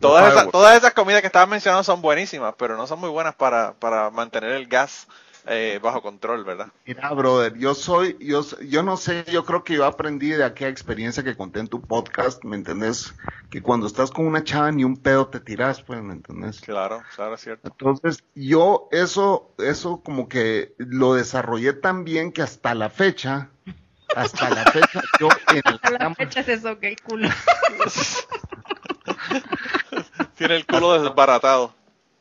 [0.00, 3.34] todas, esas, todas esas comidas que estabas mencionando son buenísimas, pero no son muy buenas
[3.34, 5.06] para, para mantener el gas
[5.50, 6.68] eh, bajo control, ¿verdad?
[6.84, 10.70] Mira, brother, yo soy, yo, yo no sé, yo creo que yo aprendí de aquella
[10.70, 13.14] experiencia que conté en tu podcast, ¿me entendés?
[13.50, 16.60] Que cuando estás con una chava ni un pedo te tiras, pues, ¿me entendés?
[16.60, 17.66] Claro, claro, es cierto.
[17.68, 23.48] Entonces, yo eso, eso como que lo desarrollé tan bien que hasta la fecha,
[24.14, 27.28] hasta la fecha, yo en la la cama, fecha se soca el culo.
[30.38, 31.74] Tiene el culo desbaratado.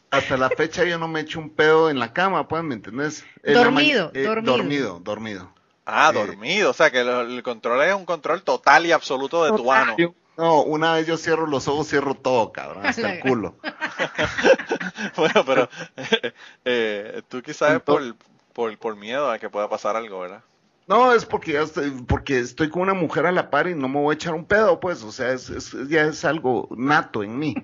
[0.10, 3.26] hasta la fecha yo no me echo un pedo en la cama, pues, ¿me entendés?
[3.44, 4.58] Dormido, eh, dormido.
[4.58, 5.54] dormido, dormido.
[5.86, 6.18] Ah, Eh.
[6.18, 6.72] dormido.
[6.72, 9.96] O sea, que lo- el control es un control total y absoluto de tu ano.
[10.38, 13.56] No, una vez yo cierro los ojos, cierro todo, cabrón, hasta el culo.
[15.18, 15.70] bueno, pero
[16.66, 18.16] eh, tú quizás por,
[18.54, 20.42] por, por miedo a que pueda pasar algo, ¿verdad?
[20.88, 23.90] No, es porque ya estoy, porque estoy con una mujer a la par y no
[23.90, 27.24] me voy a echar un pedo, pues, o sea, es, es- ya es algo nato
[27.24, 27.62] en mí.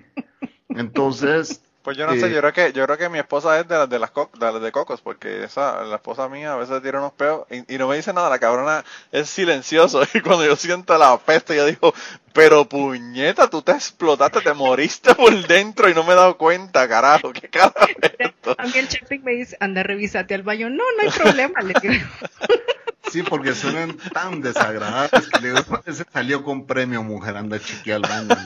[0.74, 3.68] Entonces, Pues yo no Eh, sé, yo creo que yo creo que mi esposa es
[3.68, 6.56] de las de las, co- de las de cocos, porque esa la esposa mía a
[6.56, 10.20] veces tira unos peos y, y no me dice nada, la cabrona es silencioso y
[10.22, 11.94] cuando yo siento la peste yo digo,
[12.34, 16.88] pero puñeta, tú te explotaste, te moriste por dentro y no me he dado cuenta,
[16.88, 18.56] carajo, qué carajo es esto?
[18.56, 20.68] A mí el Chapín me dice, anda, revísate al baño.
[20.70, 22.04] No, no hay problema, le digo.
[23.10, 27.92] sí, porque suenan tan desagradables que le digo, ese salió con premio, mujer, anda chiqui
[27.92, 28.36] al baño.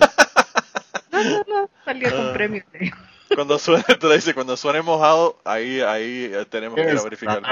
[1.12, 2.12] No, no, no, salió Ah.
[2.12, 2.62] con premio.
[2.73, 2.97] le digo.
[3.35, 7.42] Cuando suene, tú le dices, cuando suene mojado, ahí, ahí eh, tenemos que verificar.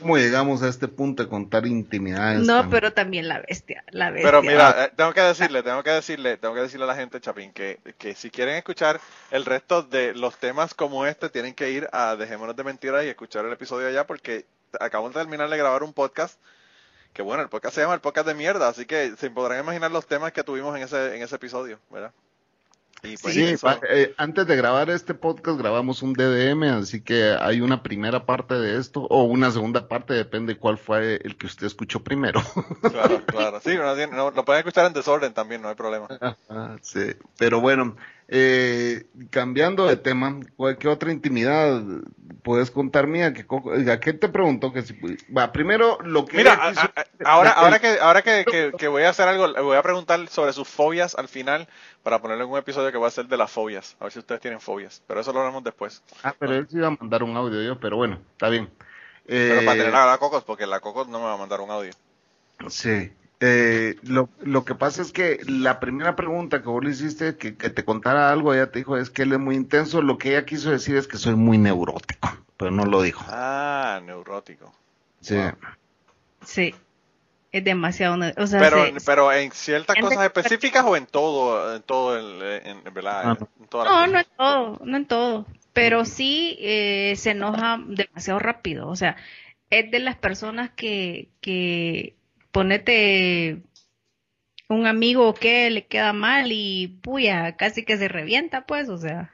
[0.00, 2.40] ¿Cómo llegamos a este punto de contar intimidades?
[2.44, 4.28] No, pero también la bestia, la bestia.
[4.28, 7.20] Pero mira, eh, tengo que decirle, tengo que decirle, tengo que decirle a la gente,
[7.20, 11.70] Chapín, que, que si quieren escuchar el resto de los temas como este, tienen que
[11.70, 14.44] ir a Dejémonos de Mentiras y escuchar el episodio allá, porque
[14.80, 16.38] acabamos de terminar de grabar un podcast,
[17.12, 19.90] que bueno, el podcast se llama el podcast de mierda, así que se podrán imaginar
[19.90, 22.12] los temas que tuvimos en ese, en ese episodio, ¿verdad?
[23.04, 27.36] Y pues Sí, eso- eh, antes de grabar este podcast grabamos un DDM, así que
[27.40, 31.46] hay una primera parte de esto, o una segunda parte, depende cuál fue el que
[31.46, 32.40] usted escuchó primero.
[32.80, 33.60] claro, claro.
[33.60, 33.74] Sí,
[34.12, 36.06] no lo pueden escuchar en desorden también, no hay problema.
[36.82, 37.06] Sí,
[37.38, 37.96] pero bueno,
[38.28, 41.82] eh, cambiando de tema, ¿cuál- ¿qué otra intimidad
[42.42, 43.32] puedes contar mía?
[43.32, 44.98] ¿Qué, co- ¿A qué te preguntó que si
[45.36, 48.72] va primero lo que Mira, ella quiso- a- a- ahora, ahora que, ahora que, que-
[48.76, 51.68] que voy a hacer algo, voy a preguntar sobre sus fobias al final
[52.02, 53.96] para ponerle un episodio que va a ser de las fobias.
[54.00, 55.02] A ver si ustedes tienen fobias.
[55.06, 56.02] Pero eso lo haremos después.
[56.22, 58.70] Ah, pero él sí iba a mandar un audio yo, pero bueno, está bien.
[59.26, 61.60] Pero para Eh, tener a la Cocos, porque la Cocos no me va a mandar
[61.60, 61.92] un audio.
[62.68, 63.12] Sí.
[63.44, 67.56] Eh, lo, lo que pasa es que la primera pregunta que vos le hiciste, que,
[67.56, 70.00] que te contara algo, ella te dijo, es que él es muy intenso.
[70.00, 73.24] Lo que ella quiso decir es que soy muy neurótico, pero no lo dijo.
[73.28, 74.72] Ah, neurótico.
[75.20, 75.34] Sí.
[75.34, 75.52] Wow.
[76.44, 76.72] Sí.
[77.50, 78.16] Es demasiado.
[78.38, 82.42] O sea, Pero, se- pero en ciertas cosas específicas o en todo, en todo el,
[82.64, 83.22] en, en- ¿verdad?
[83.24, 84.10] Ah, En No, cosas.
[84.12, 85.46] no en todo, no en todo.
[85.72, 88.86] Pero sí eh, se enoja demasiado rápido.
[88.88, 89.16] O sea,
[89.68, 92.14] es de las personas que, que
[92.52, 93.62] ponete
[94.68, 99.32] un amigo que le queda mal y puya, casi que se revienta, pues, o sea,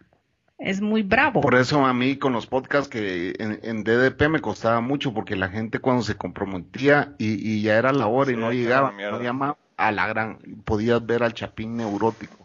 [0.59, 1.41] es muy bravo.
[1.41, 5.37] Por eso a mí con los podcasts que en, en DDP me costaba mucho porque
[5.37, 9.23] la gente cuando se comprometía y, y ya era la hora y no llegaba, no
[9.23, 12.37] llamaba a la gran, podías ver al chapín neurótico.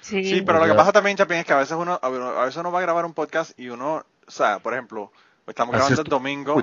[0.00, 2.56] Sí, Sí, pero lo que pasa también, Chapín, es que a veces uno, a veces
[2.56, 5.12] uno va a grabar un podcast y uno, o sea, por ejemplo,
[5.46, 6.60] estamos grabando el domingo,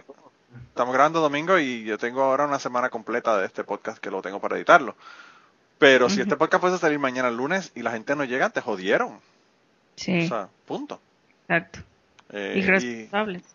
[0.69, 4.21] estamos grabando domingo y yo tengo ahora una semana completa de este podcast que lo
[4.21, 4.95] tengo para editarlo.
[5.77, 8.49] Pero si este podcast fuese a salir mañana el lunes y la gente no llega,
[8.49, 9.19] te jodieron.
[9.95, 10.99] sí, O sea, punto.
[11.43, 11.79] exacto.
[12.31, 13.09] Eh,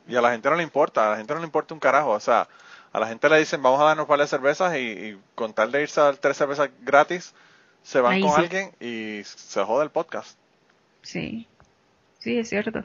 [0.08, 2.10] y, a la gente no le importa, a la gente no le importa un carajo.
[2.10, 2.48] O sea,
[2.92, 5.82] a la gente le dicen, vamos a darnos varias cervezas y, y con tal de
[5.82, 7.34] irse a dar tres cervezas gratis,
[7.82, 8.40] se van Ahí con sí.
[8.40, 10.38] alguien y se jode el podcast.
[11.02, 11.46] Sí,
[12.18, 12.84] sí, es cierto.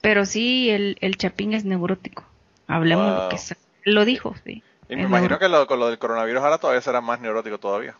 [0.00, 2.24] Pero sí, el, el Chapín es neurótico.
[2.70, 3.14] Hablemos Wow.
[3.14, 3.56] lo que sea.
[3.84, 4.64] Lo dijo, sí.
[4.88, 7.58] Y me Es imagino que lo, con lo del coronavirus ahora todavía será más neurótico
[7.58, 7.96] todavía.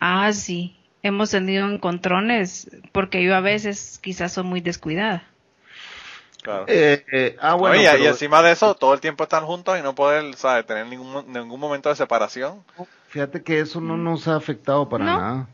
[0.00, 0.76] Ah, sí.
[1.02, 5.24] Hemos tenido encontrones porque yo a veces quizás soy muy descuidada.
[6.42, 6.64] Claro.
[6.66, 9.78] Eh, eh, ah, bueno, Oye, y pero encima de eso, todo el tiempo están juntos
[9.78, 10.66] y no poder, ¿sabes?
[10.66, 12.64] Tener ningún, ningún momento de separación.
[13.08, 15.10] fíjate que eso no nos ha afectado para No.
[15.10, 15.48] nada.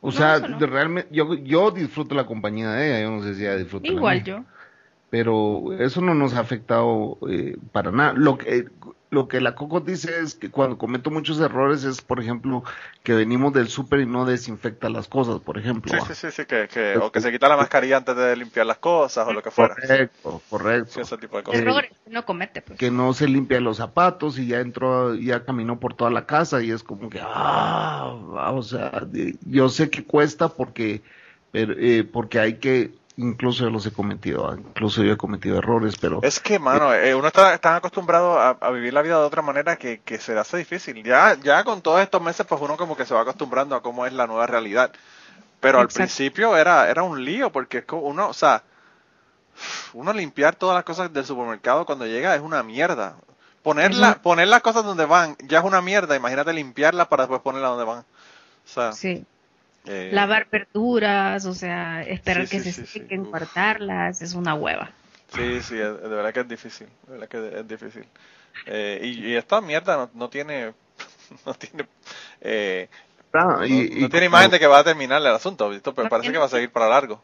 [0.00, 0.58] O No, sea, no.
[0.58, 3.92] realmente yo, yo disfruto la compañía de ella, yo no sé si ella disfruta la
[3.92, 4.24] Igual mía.
[4.24, 4.44] yo.
[5.12, 8.14] Pero eso no nos ha afectado eh, para nada.
[8.14, 8.64] Lo que,
[9.10, 12.64] lo que la Coco dice es que cuando cometo muchos errores es, por ejemplo,
[13.02, 15.92] que venimos del súper y no desinfecta las cosas, por ejemplo.
[15.92, 18.64] Sí, sí, sí, sí, que, que, o que se quita la mascarilla antes de limpiar
[18.64, 19.74] las cosas o lo que fuera.
[19.74, 20.92] Correcto, correcto.
[20.94, 21.60] Sí, ese tipo de cosas.
[21.60, 22.78] Errores que no comete, pues.
[22.78, 26.62] Que no se limpia los zapatos y ya entró, ya caminó por toda la casa
[26.62, 29.06] y es como que, ah, ah, o sea,
[29.44, 31.02] yo sé que cuesta porque,
[31.50, 35.96] pero, eh, porque hay que, incluso yo los he cometido, incluso yo he cometido errores,
[36.00, 39.24] pero Es que, mano, eh, uno está tan acostumbrado a, a vivir la vida de
[39.24, 41.02] otra manera que, que se le hace difícil.
[41.02, 44.06] Ya, ya con todos estos meses, pues uno como que se va acostumbrando a cómo
[44.06, 44.92] es la nueva realidad.
[45.60, 48.64] Pero al principio era, era un lío porque es como uno, o sea,
[49.92, 53.16] uno limpiar todas las cosas del supermercado cuando llega es una mierda.
[53.62, 56.16] Ponerla, poner las cosas donde van ya es una mierda.
[56.16, 57.98] Imagínate limpiarlas para después ponerlas donde van.
[58.00, 58.04] O
[58.68, 59.24] sea, Sí.
[59.86, 63.28] Eh, Lavar verduras, o sea, esperar Sí, que sí, se sí, sequen, Uf.
[63.30, 64.90] guardarlas, es una hueva.
[65.34, 68.04] Sí, sí, de verdad que es difícil, de verdad que es difícil.
[68.66, 70.72] Eh, y, y esta mierda no, no tiene,
[71.46, 71.86] no tiene,
[72.40, 72.88] eh,
[73.34, 75.70] Ah, no, y- no y tiene como- imagen de que va a terminar el asunto,
[75.70, 75.94] ¿visto?
[75.94, 77.22] pero parece que va a seguir para largo.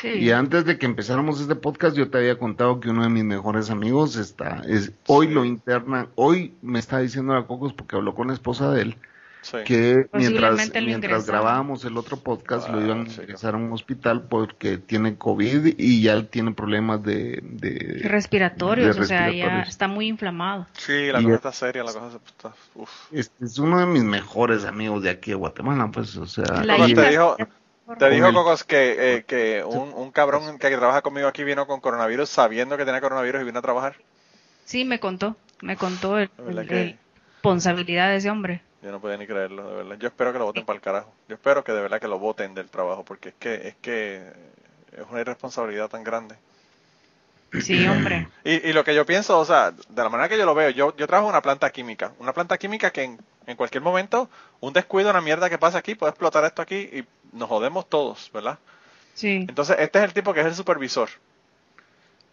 [0.00, 0.08] Sí.
[0.08, 3.24] Y antes de que empezáramos este podcast, yo te había contado que uno de mis
[3.24, 5.32] mejores amigos está, es, hoy Sí.
[5.34, 8.96] lo interna, hoy me está diciendo la Cocos porque habló con la esposa de él,
[9.42, 9.58] Sí.
[9.64, 13.20] que mientras, lo mientras grabábamos el otro podcast lo Ah, iban a sí.
[13.20, 19.02] ingresar a un hospital porque tiene COVID y ya tiene problemas de, de Respiratorios, de
[19.02, 19.68] o sea, ya respiratorios.
[19.68, 20.66] está muy inflamado.
[20.72, 22.90] Sí, la Y- cosa está seria, la cosa está, uf.
[23.12, 26.76] Este es uno de mis mejores amigos de aquí de Guatemala, pues, o sea, La
[26.88, 27.36] y- te dijo,
[28.00, 31.80] te dijo Cocos que, eh, que un, un cabrón que trabaja conmigo aquí vino con
[31.80, 33.94] coronavirus sabiendo que tenía coronavirus y vino a trabajar.
[34.64, 36.98] Sí, me contó, me contó el, el- el
[37.36, 38.62] responsabilidad de ese hombre.
[38.86, 39.96] Yo no podía ni creerlo, de verdad.
[39.98, 41.12] Yo espero que lo voten para el carajo.
[41.28, 44.22] Yo espero que de verdad que lo voten del trabajo, porque es que es que
[44.92, 46.36] es una irresponsabilidad tan grande.
[47.60, 48.28] Sí, hombre.
[48.44, 50.70] Y, y lo que yo pienso, o sea, de la manera que yo lo veo,
[50.70, 52.12] yo, yo trabajo en una planta química.
[52.20, 53.18] Una planta química que en,
[53.48, 57.04] en cualquier momento, un descuido, una mierda que pasa aquí, puede explotar esto aquí y
[57.32, 58.56] nos jodemos todos, ¿verdad?
[59.14, 59.46] Sí.
[59.48, 61.08] Entonces, este es el tipo que es el supervisor.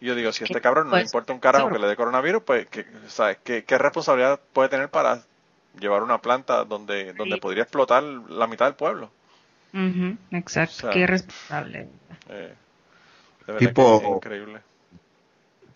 [0.00, 1.96] Y yo digo, si a este cabrón no le importa un carajo que le dé
[1.96, 3.38] coronavirus, pues, ¿qué, ¿sabes?
[3.42, 5.20] ¿Qué, qué responsabilidad puede tener para
[5.80, 7.40] llevar una planta donde, donde Sí.
[7.40, 9.10] podría explotar la mitad del pueblo?
[9.72, 10.74] Ujú, exacto.
[10.76, 11.88] O sea, Qué responsable.
[12.28, 12.54] Eh,
[13.46, 14.60] de verdad Tipo- que es increíble.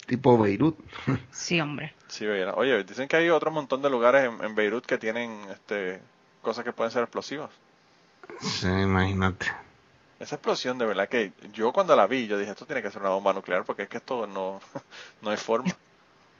[0.06, 0.78] tipo Beirut.
[1.32, 1.94] Sí, hombre.
[2.08, 5.38] Sí, oye, oye, dicen que hay otro montón de lugares en, en Beirut que tienen
[5.50, 6.00] este,
[6.42, 7.50] cosas que pueden ser explosivas.
[8.40, 9.46] Sí, imagínate.
[10.20, 13.00] Esa explosión, de verdad que yo cuando la vi, yo dije, esto tiene que ser
[13.02, 14.60] una bomba nuclear porque es que esto no,
[15.22, 15.74] no hay forma.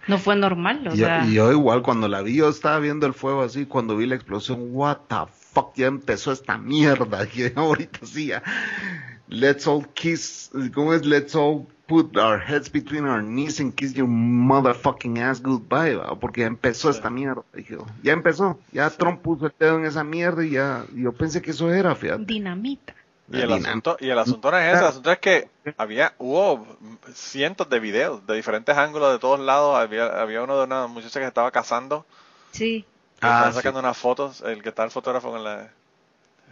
[0.08, 1.24] No fue normal, o Y yo, sea.
[1.26, 4.14] y yo igual cuando la vi, yo estaba viendo el fuego así, cuando vi la
[4.14, 5.16] explosión, what the
[5.52, 8.42] fuck, ya empezó esta mierda, que ahorita sí ya.
[9.28, 11.04] let's all kiss, ¿cómo es?
[11.04, 16.18] Let's all put our heads between our knees and kiss your motherfucking ass goodbye, ¿va?
[16.18, 17.42] porque ya empezó esta mierda.
[17.54, 21.40] Dije, ya empezó, ya Trump puso el dedo en esa mierda y ya, yo pensé
[21.42, 22.24] que eso era, fíjate.
[22.24, 22.94] Dinamita.
[23.30, 26.66] Y el, asunto, y el asunto no es ese, el asunto es que había, hubo
[27.12, 29.76] cientos de videos de diferentes ángulos de todos lados.
[29.76, 32.06] Había, había uno de una muchacha que se estaba casando,
[32.52, 32.86] Sí,
[33.20, 33.56] que Ah, estaba sí.
[33.56, 35.68] sacando unas fotos, el que está el fotógrafo con la...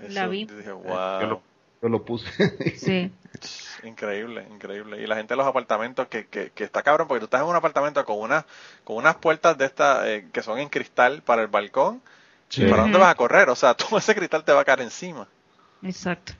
[0.08, 0.42] La vi.
[0.42, 1.42] y dije, Yo wow, lo,
[1.80, 2.26] yo lo puse.
[2.78, 3.10] sí.
[3.82, 5.00] increíble, increíble.
[5.00, 7.46] Y la gente de los apartamentos, que, que, que está cabrón, porque tú estás en
[7.48, 8.44] un apartamento con, una,
[8.84, 12.02] con unas puertas de estas eh, que son en cristal para el balcón.
[12.50, 12.66] Sí.
[12.66, 13.48] ¿Para dónde vas a correr?
[13.48, 15.26] O sea, todo ese cristal te va a caer encima.
[15.82, 16.34] Exacto.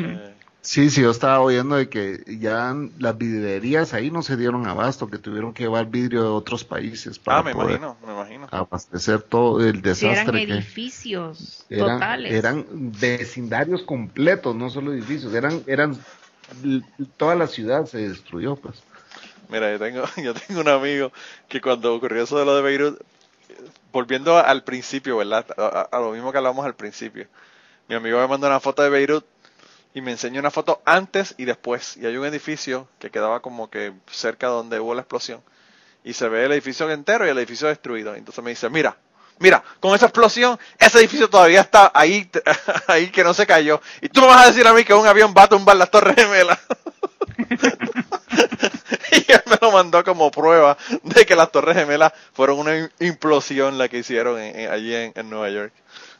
[0.00, 4.66] Eh, Sí, sí, yo estaba oyendo de que ya las vidrierías ahí no se dieron
[4.66, 8.12] abasto, que tuvieron que llevar vidrio de otros países para ah, me poder imagino, me
[8.12, 8.50] imagino.
[8.50, 12.26] abastecer todo el Sí, eran desastre que edificios eran, totales.
[12.26, 12.66] eran
[12.98, 16.06] vecindarios completos, no solo edificios, eran, eran
[17.16, 18.86] toda la ciudad se destruyó, pues.
[19.48, 21.12] Mira, yo tengo, yo tengo un amigo
[21.48, 23.00] que cuando ocurrió eso de lo de Beirut,
[23.92, 25.46] volviendo al principio, ¿verdad?
[25.58, 27.28] A, a- a lo mismo que hablamos al principio.
[27.88, 29.26] Mi amigo me mandó una foto de Beirut
[29.96, 31.96] y me enseñó una foto antes y después.
[31.96, 35.42] Y hay un edificio que quedaba como que cerca donde hubo la explosión.
[36.04, 38.14] Y se ve el edificio entero y el edificio destruido.
[38.14, 38.98] Entonces me dice, mira,
[39.38, 42.30] mira, con esa explosión, ese edificio todavía está ahí,
[42.88, 43.80] ahí que no se cayó.
[44.02, 45.90] Y tú me vas a decir a mí que un avión va a tumbar las
[45.90, 46.58] torres gemelas.
[49.12, 52.90] y él me lo mandó como prueba de que las Torres Gemelas fueron una im-
[53.00, 55.72] implosión la que hicieron en- allí en, en Nueva York.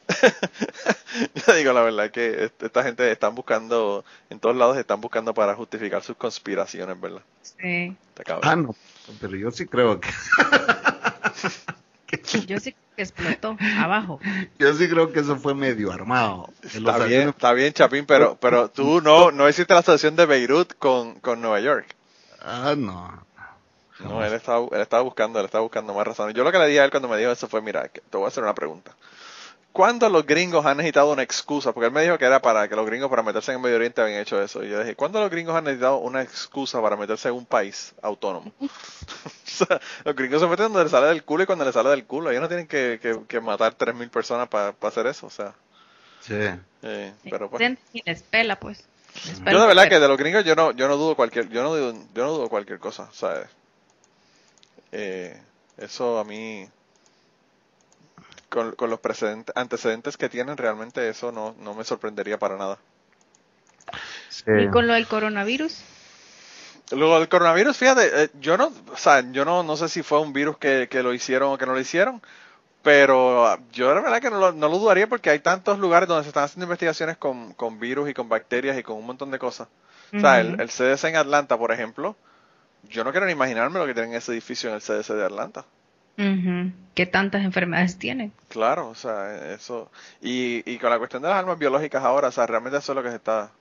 [1.47, 5.35] Yo digo la verdad que est- esta gente están buscando, en todos lados están buscando
[5.35, 7.23] para justificar sus conspiraciones, ¿verdad?
[7.43, 7.97] Sí.
[8.43, 8.75] Ah, no,
[9.21, 10.09] pero yo sí creo que,
[12.47, 14.21] Yo sí que explotó abajo.
[14.59, 16.51] yo sí creo que eso fue medio armado.
[16.63, 20.27] Está bien, aviones- está bien, Chapín, pero, pero tú no, no hiciste la asociación de
[20.27, 21.95] Beirut con, con Nueva York.
[22.41, 23.25] Ah, no.
[23.99, 26.35] No, él estaba, él estaba buscando, él estaba buscando más razones.
[26.35, 28.17] Yo lo que le dije a él cuando me dijo eso fue, mira, que te
[28.17, 28.95] voy a hacer una pregunta.
[29.77, 31.75] ¿Cuándo los gringos han necesitado una excusa?
[31.75, 33.77] Porque él me dijo que era para que los gringos para meterse en el Medio
[33.77, 34.65] Oriente habían hecho eso.
[34.65, 37.95] Y yo dije, ¿cuándo los gringos han necesitado una excusa para meterse en un país
[38.01, 38.51] autónomo?
[38.61, 38.69] o
[39.45, 42.07] sea, los gringos se meten donde les sale del culo y cuando les sale del
[42.07, 42.31] culo.
[42.31, 45.27] Ellos no tienen que, que, que matar 3.000 personas para hacer eso.
[45.27, 45.53] O sea,
[46.21, 46.33] Sí.
[46.83, 47.77] eh, pero pues...
[47.93, 48.83] Y les pela, pues.
[49.27, 51.51] Les pela Yo de verdad que de los gringos yo no, yo no dudo cualquier,
[51.51, 53.47] yo no dudo, yo no dudo cualquier cosa, ¿sabes?
[54.93, 55.39] Eh,
[55.77, 56.67] eso a mí,
[58.49, 62.79] con, con los precedentes, antecedentes que tienen, realmente eso no, no me sorprendería para nada.
[64.29, 64.45] sí.
[64.65, 65.83] ¿Y con lo del coronavirus?
[66.93, 70.21] Luego del coronavirus, fíjate, eh, yo no, o sea, yo no, no sé si fue
[70.21, 72.23] un virus que, que lo hicieron o que no lo hicieron,
[72.83, 76.09] pero ah, yo de verdad que no lo, no lo dudaría porque hay tantos lugares
[76.09, 79.33] donde se están haciendo investigaciones con, con virus y con bacterias y con un montón
[79.33, 79.67] de cosas.
[80.15, 82.15] O sea, el, el CDC en Atlanta, por ejemplo,
[82.85, 85.25] yo no quiero ni imaginarme lo que tienen en ese edificio en el CDC de
[85.25, 85.65] Atlanta.
[86.17, 88.33] ¿Qué tantas enfermedades tienen?
[88.49, 89.91] Claro, o sea, eso.
[90.23, 92.97] Y, y con la cuestión de las armas biológicas ahora, o sea, realmente eso es
[92.97, 93.53] lo que se está,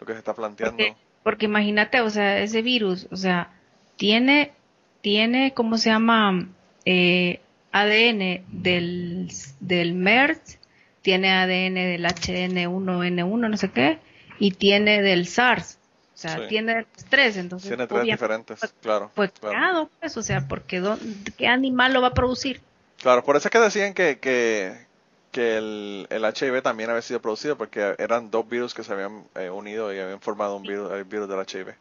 [0.00, 0.76] lo que se está planteando.
[0.76, 3.50] Porque, porque imagínate, o sea, ese virus, o sea,
[3.96, 4.52] tiene,
[5.00, 6.48] tiene, ¿cómo se llama?
[6.84, 7.40] Eh,
[7.72, 10.58] ADN del, del MERS,
[11.02, 13.98] tiene ADN del HN1N1, no sé qué,
[14.38, 15.78] y tiene del SARS.
[16.14, 16.42] O sea, Sí.
[16.48, 19.10] tiene los tres, entonces Tiene tres diferentes, claro.
[19.14, 19.56] fue claro.
[19.56, 20.98] creado, pues, o sea, porque ¿dó-
[21.36, 22.60] ¿qué animal lo va a producir?
[23.02, 24.86] Claro, por eso es que decían que, que,
[25.32, 29.24] que el, el HIV también había sido producido porque eran dos virus que se habían
[29.34, 31.74] eh, unido y habían formado un virus, el virus del HIV.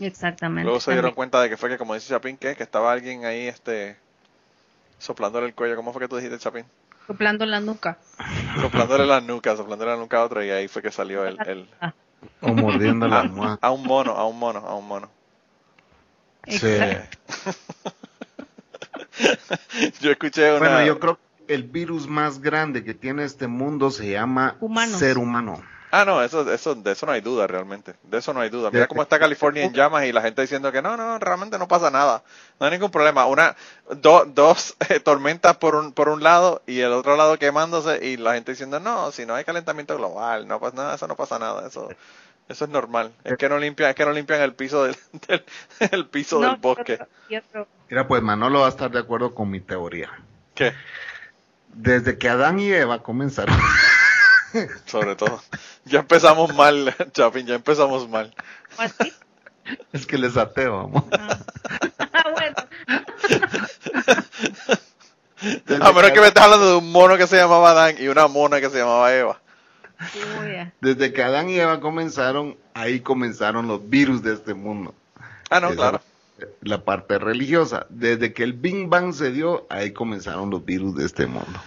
[0.00, 0.64] Exactamente.
[0.64, 1.14] Luego se dieron también.
[1.16, 3.96] cuenta de que fue que, como dice Chapín, que, que estaba alguien ahí este
[4.98, 5.74] soplándole el cuello.
[5.76, 6.64] ¿Cómo fue que tú dijiste, Chapín?
[7.06, 7.96] Soplando la nuca.
[8.60, 11.38] Soplándole la nuca, soplándole la nuca a otro y ahí fue que salió el...
[11.46, 11.94] el Ah,
[12.40, 13.58] O mordiendo la almohada.
[13.60, 15.10] a un mono, a un mono, a un mono.
[16.46, 16.66] Sí.
[20.00, 20.58] Yo escuché una...
[20.58, 24.98] Bueno, yo creo que el virus más grande que tiene este mundo se llama Humanos.
[24.98, 25.60] ser humano.
[25.90, 27.94] Ah, no, eso, eso, de eso no hay duda realmente.
[28.02, 28.70] De eso no hay duda.
[28.70, 31.66] Mira cómo está California en llamas y la gente diciendo que no, no, realmente no
[31.66, 32.22] pasa nada.
[32.60, 33.24] No hay ningún problema.
[33.26, 33.56] Una,
[33.96, 38.16] do- dos eh, tormentas por un, por un lado y el otro lado quemándose y
[38.18, 41.38] la gente diciendo no, si no hay calentamiento global, no pasa nada, eso no pasa
[41.38, 41.66] nada.
[41.66, 41.88] Eso,
[42.48, 43.12] eso es normal.
[43.24, 44.96] Es que no limpian, es que no limpian el piso del,
[45.28, 45.44] del
[45.90, 46.98] el piso No, del bosque.
[47.90, 50.10] Mira, pues Manolo va a estar de acuerdo con mi teoría.
[50.54, 50.74] ¿Qué?
[51.72, 53.54] Desde que Adán y Eva comenzaron,
[54.86, 55.42] Sobre todo.
[55.84, 58.34] Ya empezamos mal, Chapin, ya empezamos mal.
[58.78, 59.12] ¿o así?
[59.92, 61.04] es que les ateo, vamos.
[61.12, 62.56] Ah, bueno.
[65.66, 67.94] Desde A menos que me Adán- estés hablando de un mono que se llamaba Adán
[67.98, 69.40] y una mona que se llamaba Eva.
[70.80, 74.94] Desde que Adán y Eva comenzaron, ahí comenzaron los virus de este mundo.
[75.50, 76.00] Ah, no, Esa claro.
[76.62, 77.86] La parte religiosa.
[77.88, 81.60] Desde que el Big Bang se dio, ahí comenzaron los virus de este mundo.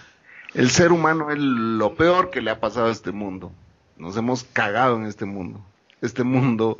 [0.53, 3.51] El ser humano es lo peor que le ha pasado a este mundo.
[3.97, 5.61] Nos hemos cagado en este mundo.
[6.01, 6.77] Este mundo,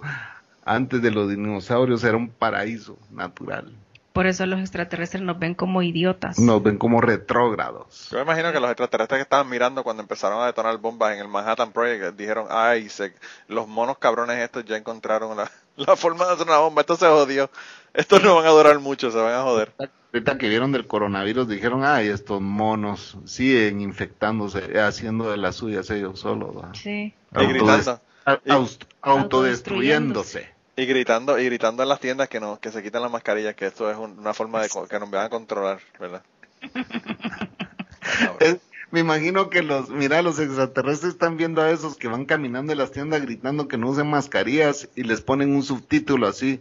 [0.66, 3.72] antes de los dinosaurios, era un paraíso natural.
[4.14, 6.38] Por eso los extraterrestres nos ven como idiotas.
[6.38, 8.10] Nos ven como retrógrados.
[8.12, 11.20] Yo me imagino que los extraterrestres que estaban mirando cuando empezaron a detonar bombas en
[11.20, 13.14] el Manhattan Project dijeron, ay, se-
[13.48, 17.06] los monos cabrones estos ya encontraron la, la forma de hacer una bomba, esto se
[17.08, 17.50] jodió,
[17.94, 19.74] estos no van a durar mucho, se van a joder.
[20.14, 25.90] Ahorita que vieron del coronavirus dijeron, ay, estos monos siguen infectándose, haciendo de las suyas
[25.90, 26.56] ellos solos.
[26.78, 27.14] Sí.
[27.40, 30.50] Y gritando, A- Y- aus- autodestruyéndose.
[30.76, 33.66] y gritando, y gritando en las tiendas que no, que se quiten las mascarillas, que
[33.68, 36.22] esto es un- una forma de que nos van a controlar, ¿verdad?
[38.40, 38.58] Es-
[38.92, 42.78] me imagino que los, mira, los extraterrestres están viendo a esos que van caminando en
[42.78, 46.60] las tiendas gritando que no usen mascarillas y les ponen un subtítulo así,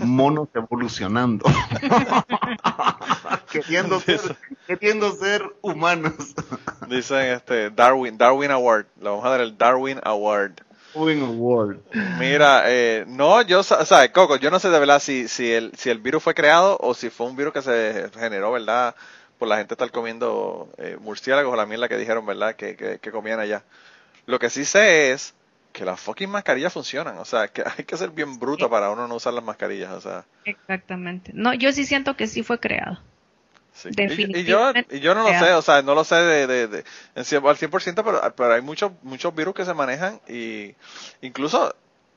[0.00, 1.44] monos evolucionando.
[3.50, 4.20] queriendo, ser,
[4.66, 6.34] queriendo ser humanos.
[6.88, 10.54] Dicen este Darwin, Darwin Award, le vamos a dar el Darwin Award.
[10.94, 11.78] Moving Award.
[12.18, 15.72] Mira, eh, no, yo, o sea, Coco, yo no sé de verdad si, si, el,
[15.76, 18.94] si el virus fue creado o si fue un virus que se generó, ¿verdad?
[19.38, 22.56] Por la gente estar comiendo eh, murciélagos o la mierda que dijeron, ¿verdad?
[22.56, 23.64] Que, que, que comían allá.
[24.26, 25.34] Lo que sí sé es
[25.72, 29.08] que las fucking mascarillas funcionan, o sea, que hay que ser bien bruto para uno
[29.08, 30.24] no usar las mascarillas, o sea.
[30.44, 31.32] Exactamente.
[31.34, 32.98] No, yo sí siento que sí fue creado.
[33.74, 33.88] Sí.
[33.96, 36.66] Y, y yo, y yo no lo sé, o sea, no lo sé de, de,
[36.68, 40.74] de- en cien- al 100%, pero, pero hay muchos muchos virus que se manejan y
[41.22, 41.74] incluso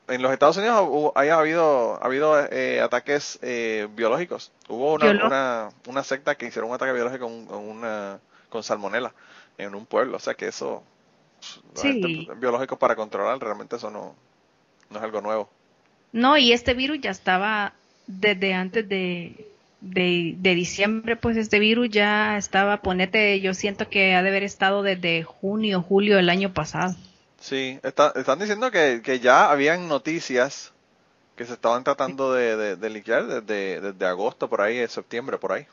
[0.09, 4.51] en los Estados Unidos hay- ha habido, ha habido eh, ataques eh, biológicos.
[4.67, 9.13] Hubo una, una, una secta que hicieron un ataque biológico con, con una, con salmonela
[9.57, 10.83] en un pueblo, o sea que eso,
[11.75, 11.87] Sí.
[11.87, 14.15] agentes biológicos para controlar, realmente eso no,
[14.89, 15.49] no es algo nuevo.
[16.11, 17.73] No, y este virus ya estaba
[18.07, 19.47] desde antes de,
[19.81, 24.43] de, de diciembre, pues este virus ya estaba, ponete, yo siento que ha de haber
[24.43, 26.95] estado desde junio, julio del año pasado.
[27.39, 30.71] Sí, está- están diciendo que, que ya habían noticias
[31.35, 32.75] que se estaban tratando de, de,
[33.27, 35.67] desde, desde agosto, por ahí, septiembre, por ahí.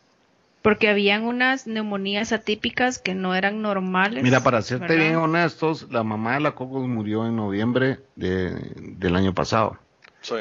[0.63, 4.23] Porque habían unas neumonías atípicas que no eran normales.
[4.23, 5.05] Mira, para serte ¿verdad?
[5.05, 9.77] bien honestos, la mamá de la Cocos murió en noviembre de, del año pasado.
[10.21, 10.37] Sí.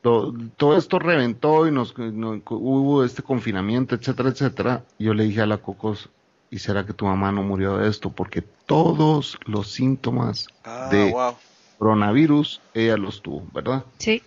[0.00, 4.84] todo, todo esto reventó y nos, no- hubo este confinamiento, etcétera, etcétera.
[4.98, 6.08] Yo le dije a la Cocos,
[6.50, 8.10] ¿y será que tu mamá no murió de esto?
[8.10, 11.34] Porque todos los síntomas Ah, de wow.
[11.78, 13.84] coronavirus ella los tuvo, ¿verdad?
[13.98, 14.22] Sí,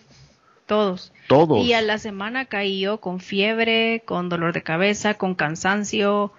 [0.66, 1.12] todos.
[1.28, 1.64] Todos.
[1.64, 6.32] Y a la semana caí yo con fiebre, con dolor de cabeza, con cansancio,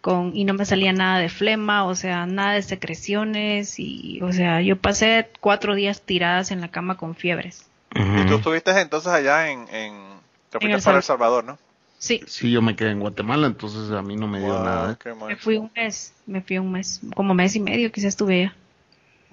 [0.00, 4.32] con y no me salía nada de flema, o sea, nada de secreciones y, o
[4.32, 7.66] sea, yo pasé cuatro días tiradas en la cama con fiebres.
[7.94, 9.60] Y tú estuviste entonces allá en...
[9.72, 10.18] en
[10.50, 11.44] te fuiste El para El Salvador.
[11.44, 11.58] ¿no?
[11.98, 14.98] Sí, Sí, yo me quedé en Guatemala, entonces a mí no me dio Wow, nada.
[15.04, 15.14] ¿eh?
[15.26, 18.56] me fui un mes, me fui un mes, como mes y medio quizás estuve allá.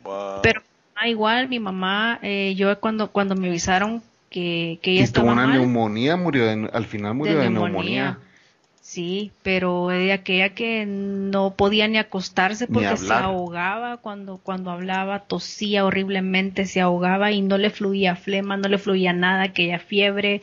[0.04, 0.42] Wow.
[0.42, 0.62] Pero
[0.96, 4.02] ah, igual mi mamá, eh, yo cuando cuando me avisaron
[4.36, 7.50] que, que ella Y tuvo estaba una mal, neumonía, murió de- al final murió de,
[7.50, 8.18] neumonía.
[8.82, 14.72] Sí, pero de aquella que no podía ni acostarse Ni porque se ahogaba cuando, cuando
[14.72, 19.80] hablaba, tosía horriblemente, se ahogaba y no le fluía flema, no le fluía nada, aquella
[19.80, 20.42] fiebre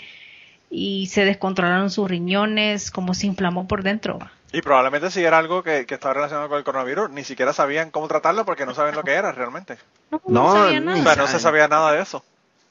[0.70, 4.18] y se descontrolaron sus riñones, como se inflamó por dentro.
[4.54, 7.90] Y probablemente si era algo que, que estaba relacionado con el coronavirus, ni siquiera sabían
[7.90, 9.76] cómo tratarlo porque no saben lo que era realmente.
[10.10, 12.24] No, no, No, sabía ni O sea, no se sabía nada de eso.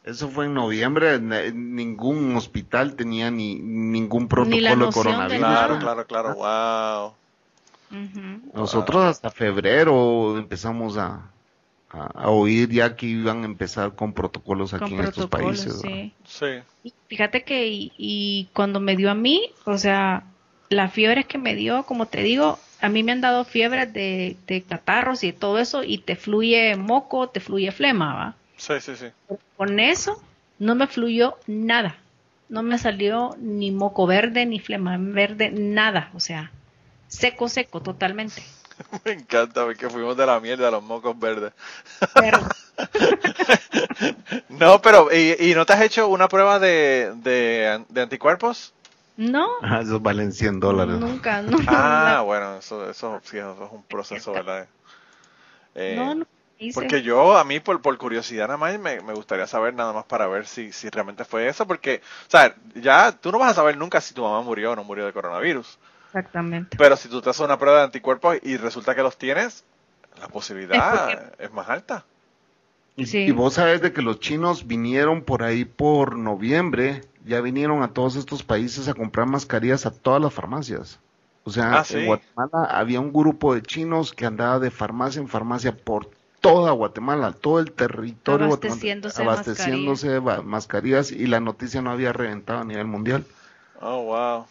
[0.04, 5.38] Eso fue en noviembre, ningún hospital tenía ni ningún Ni la protocolo de noción de
[5.38, 5.40] coronavirus.
[5.40, 6.34] Claro, claro, claro.
[6.36, 7.14] Wow.
[8.54, 11.30] Nosotros hasta febrero empezamos a,
[11.92, 15.80] a, a oír ya que iban a empezar con protocolos aquí Con en estos países.
[15.82, 16.12] sí.
[16.26, 16.46] Sí.
[16.84, 20.24] Y Fíjate que y, y cuando me dio a mí, o sea,
[20.70, 24.38] las fiebres que me dio, como te digo, a mí me han dado fiebres de,
[24.48, 28.36] de catarros y todo eso y te fluye moco, te fluye flema, ¿va?
[28.62, 29.08] Sí, sí, sí.
[29.58, 30.22] Con eso
[30.60, 31.98] no me fluyó nada.
[32.48, 36.12] No me salió ni moco verde, ni flema verde, nada.
[36.14, 36.52] O sea,
[37.08, 38.44] seco, seco, totalmente.
[39.06, 41.54] Me encanta porque fuimos de la mierda a los mocos verdes.
[42.14, 42.40] Pero
[44.50, 48.74] No, pero, ¿y, y no te has hecho una prueba de, de, de anticuerpos?
[49.18, 49.48] no,
[49.82, 50.96] esos valen 100 dólares.
[51.00, 51.58] nunca, no.
[51.68, 54.68] Ah, bueno, eso, eso, sí, eso es un proceso, ¿verdad?
[55.76, 56.26] Eh, no, no
[56.74, 60.06] Porque yo, a mí, por, por curiosidad nada más, me, me gustaría saber nada más
[60.06, 63.56] para ver si, si realmente fue eso, porque, o sea, ya tú no vas a
[63.56, 66.78] saber nunca si tu mamá murió o no murió de coronavirus, Exactamente.
[66.78, 69.66] pero si tú te haces una prueba de anticuerpos y resulta que los tienes,
[70.20, 72.06] La posibilidad es, más alta.
[72.96, 77.84] Y, y, vos sabes de que los chinos vinieron por ahí por noviembre, ya vinieron
[77.84, 81.00] a todos estos países a comprar mascarillas a todas las farmacias.
[81.44, 81.98] O sea, Ah, sí.
[81.98, 86.10] en Guatemala había un grupo de chinos que andaba de farmacia en farmacia por
[86.42, 91.92] toda Guatemala, todo el territorio Abasteciéndose de abasteciéndose de ma- mascarillas y la noticia no
[91.92, 93.26] había reventado a nivel mundial.
[93.82, 94.46] Oh, wow.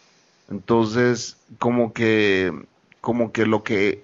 [0.49, 2.51] Entonces, como que,
[2.99, 4.03] como que lo que,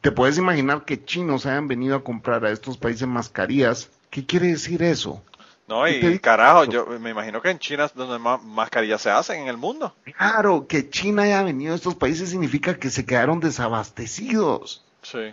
[0.00, 3.90] te puedes imaginar que chinos hayan venido a comprar a estos países mascarillas.
[4.10, 5.22] ¿Qué quiere decir eso?
[5.68, 9.00] No, ¿Qué te y carajo, yo me imagino que en China es donde más mascarillas
[9.00, 9.94] se hacen en el mundo.
[10.16, 14.84] Claro, que China haya venido a estos países significa que se quedaron desabastecidos.
[15.02, 15.32] Sí.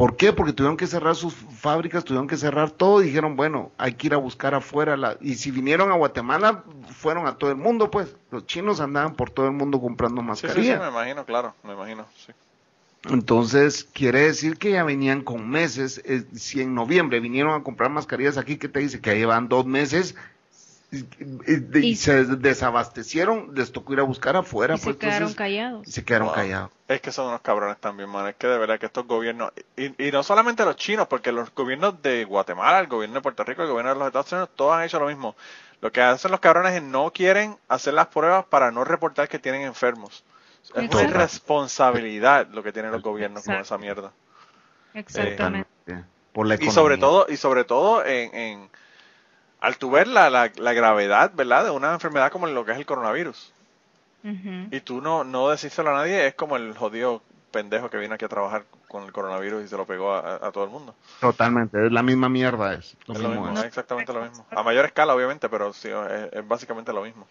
[0.00, 0.32] ¿Por qué?
[0.32, 4.14] Porque tuvieron que cerrar sus fábricas, tuvieron que cerrar todo, dijeron, bueno, hay que ir
[4.14, 4.96] a buscar afuera.
[4.96, 5.18] La...
[5.20, 6.64] Y si vinieron a Guatemala,
[6.96, 8.16] fueron a todo el mundo, pues.
[8.30, 10.80] Los chinos andaban por todo el mundo comprando Sí, sí, sí, mascarillas.
[10.80, 12.32] me imagino, claro, me imagino, sí.
[13.10, 16.00] Entonces, quiere decir que ya venían con meses.
[16.06, 19.02] eh, si en noviembre vinieron a comprar mascarillas aquí, ¿qué te dice?
[19.02, 20.14] Que llevan dos meses
[20.92, 24.74] y, se desabastecieron, les tocó ir a buscar afuera.
[24.74, 25.86] Y se pues, quedaron entonces, callados.
[25.86, 26.34] y se quedaron Wow.
[26.36, 26.70] callados.
[26.88, 28.26] Es que son unos cabrones también, man.
[28.26, 31.54] Es que de verdad que estos gobiernos, y, y no solamente los chinos, porque los
[31.54, 34.74] gobiernos de Guatemala, el gobierno de Puerto Rico, el gobierno de los Estados Unidos, todos
[34.74, 35.36] han hecho lo mismo.
[35.80, 39.38] Lo que hacen los cabrones es no quieren hacer las pruebas para no reportar que
[39.38, 40.24] tienen enfermos.
[40.64, 41.02] Es una Exacto.
[41.04, 44.12] irresponsabilidad lo que tienen los gobiernos con esa mierda.
[44.94, 45.68] Exactamente.
[45.86, 48.70] Eh, Por la Y sobre todo, y sobre todo en, en
[49.60, 51.64] al tu ver la, la, la gravedad, ¿verdad?
[51.64, 53.52] De una enfermedad como lo que es el coronavirus.
[54.70, 58.24] Y tú no, no decírselo a nadie, es como el jodido pendejo que vino aquí
[58.26, 60.94] a trabajar con el coronavirus y se lo pegó a, a todo el mundo.
[61.20, 62.74] Totalmente, es la misma mierda.
[62.74, 63.60] Es lo es lo mismo mismo, es.
[63.62, 64.46] es exactamente lo mismo.
[64.50, 67.26] A mayor escala, obviamente, pero sí, es, es básicamente lo mismo.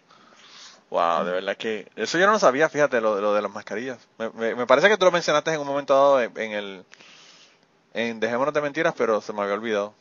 [0.90, 1.88] Wow, de verdad que...
[1.94, 3.98] Eso yo no lo sabía, fíjate, lo, de- lo de las mascarillas.
[4.18, 6.84] Me, me, me parece que tú lo mencionaste en un momento dado en, en el...
[7.94, 9.94] En Dejémonos de Mentiras, pero se me había olvidado.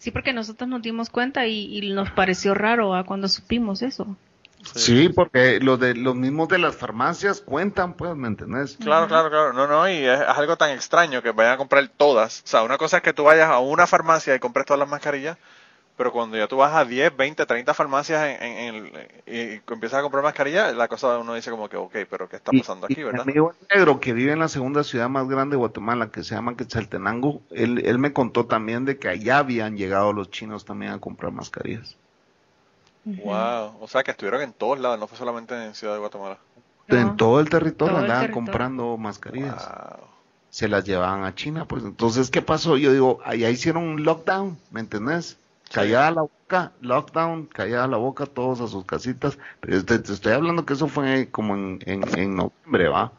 [0.00, 3.04] Sí, porque nosotros nos dimos cuenta y, y nos pareció raro ¿ah?
[3.04, 4.16] cuando supimos eso.
[4.74, 8.78] Sí, porque los de los mismos de las farmacias cuentan, pues, ¿me entendés?
[8.78, 9.52] Claro, claro, claro.
[9.52, 12.42] No, no, y es, es algo tan extraño que vayan a comprar todas.
[12.44, 14.88] O sea, una cosa es que tú vayas a una farmacia y compres todas las
[14.88, 15.36] mascarillas,
[15.96, 18.74] pero cuando ya tú vas a 10, 20, 30 farmacias en, en- en
[19.26, 22.36] el- y, empiezas a comprar mascarillas, la cosa uno dice como que, ok, pero ¿qué
[22.36, 23.24] está pasando y aquí, verdad?
[23.26, 26.34] Mi amigo negro que vive en la segunda ciudad más grande de Guatemala, que se
[26.34, 30.92] llama Quetzaltenango, él, él me contó también de que allá habían llegado los chinos también
[30.92, 31.96] a comprar mascarillas.
[33.04, 36.38] Wow, o sea que estuvieron en todos lados, no fue solamente en Ciudad de Guatemala.
[36.86, 36.96] No.
[36.98, 38.34] En todo el territorio Todo el andaban territorio.
[38.50, 39.66] comprando mascarillas.
[39.68, 40.06] Wow.
[40.50, 41.84] Se las llevaban a China, pues.
[41.84, 42.76] Entonces, ¿qué pasó?
[42.76, 45.36] Yo digo, allá hicieron un lockdown, ¿me entendés?
[45.72, 49.38] Callada la boca, lockdown, callada la boca, todos a sus casitas.
[49.60, 53.12] Pero te, te estoy hablando que eso fue como en, en, en noviembre, ¿va?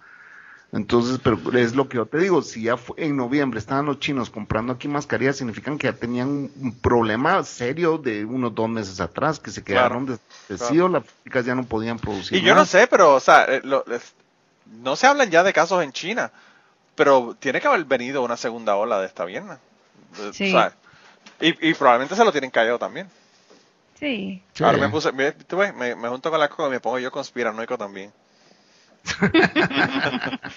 [0.73, 3.99] Entonces, pero es lo que yo te digo, si ya fue en noviembre estaban los
[3.99, 9.01] chinos comprando aquí mascarillas, significan que ya tenían un, problema serio de unos dos meses
[9.01, 10.15] atrás, que se quedaron Claro,
[10.47, 12.37] desabastecidos, las fábricas ya no podían producir.
[12.37, 14.15] Y yo no sé, pero, o sea, eh, lo- es-
[14.65, 16.31] no se hablan ya de casos en China,
[16.95, 19.59] pero tiene que haber venido una segunda ola de esta viernes.
[20.19, 20.51] O Sí.
[20.51, 20.73] sea,
[21.41, 23.07] y, y probablemente se lo tienen callado también.
[23.99, 24.41] Sí.
[24.53, 24.63] Sí.
[24.63, 26.99] Ahora me puse, me, tú ves, me, me junto con la coca y me pongo
[26.99, 28.11] yo conspiranoico también.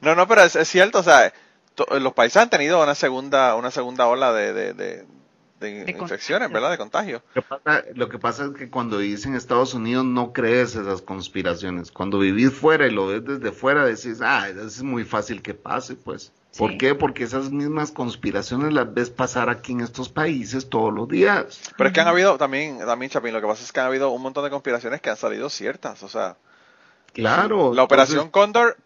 [0.00, 1.32] no, no, pero es, es cierto, o sea,
[1.74, 5.06] to- los países han tenido una segunda, una segunda ola de, de, de,
[5.60, 6.50] de De infecciones, contagio.
[6.50, 6.70] ¿verdad?
[6.70, 7.22] De contagio.
[7.34, 10.74] Lo que, pasa, lo que pasa es que cuando vivís en Estados Unidos no crees
[10.74, 11.90] esas conspiraciones.
[11.92, 15.94] Cuando vivís fuera y lo ves desde fuera decís, ah, es muy fácil que pase,
[15.96, 16.32] pues.
[16.56, 16.78] ¿Por Sí.
[16.78, 16.94] qué?
[16.94, 21.60] Porque esas mismas conspiraciones las ves pasar aquí en estos países todos los días.
[21.76, 24.10] Pero es que han habido también, también Chapín, lo que pasa es que han habido
[24.10, 26.36] un montón de conspiraciones que han salido ciertas, o sea,
[27.12, 27.72] Claro.
[27.74, 28.76] la operación entonces, Cóndor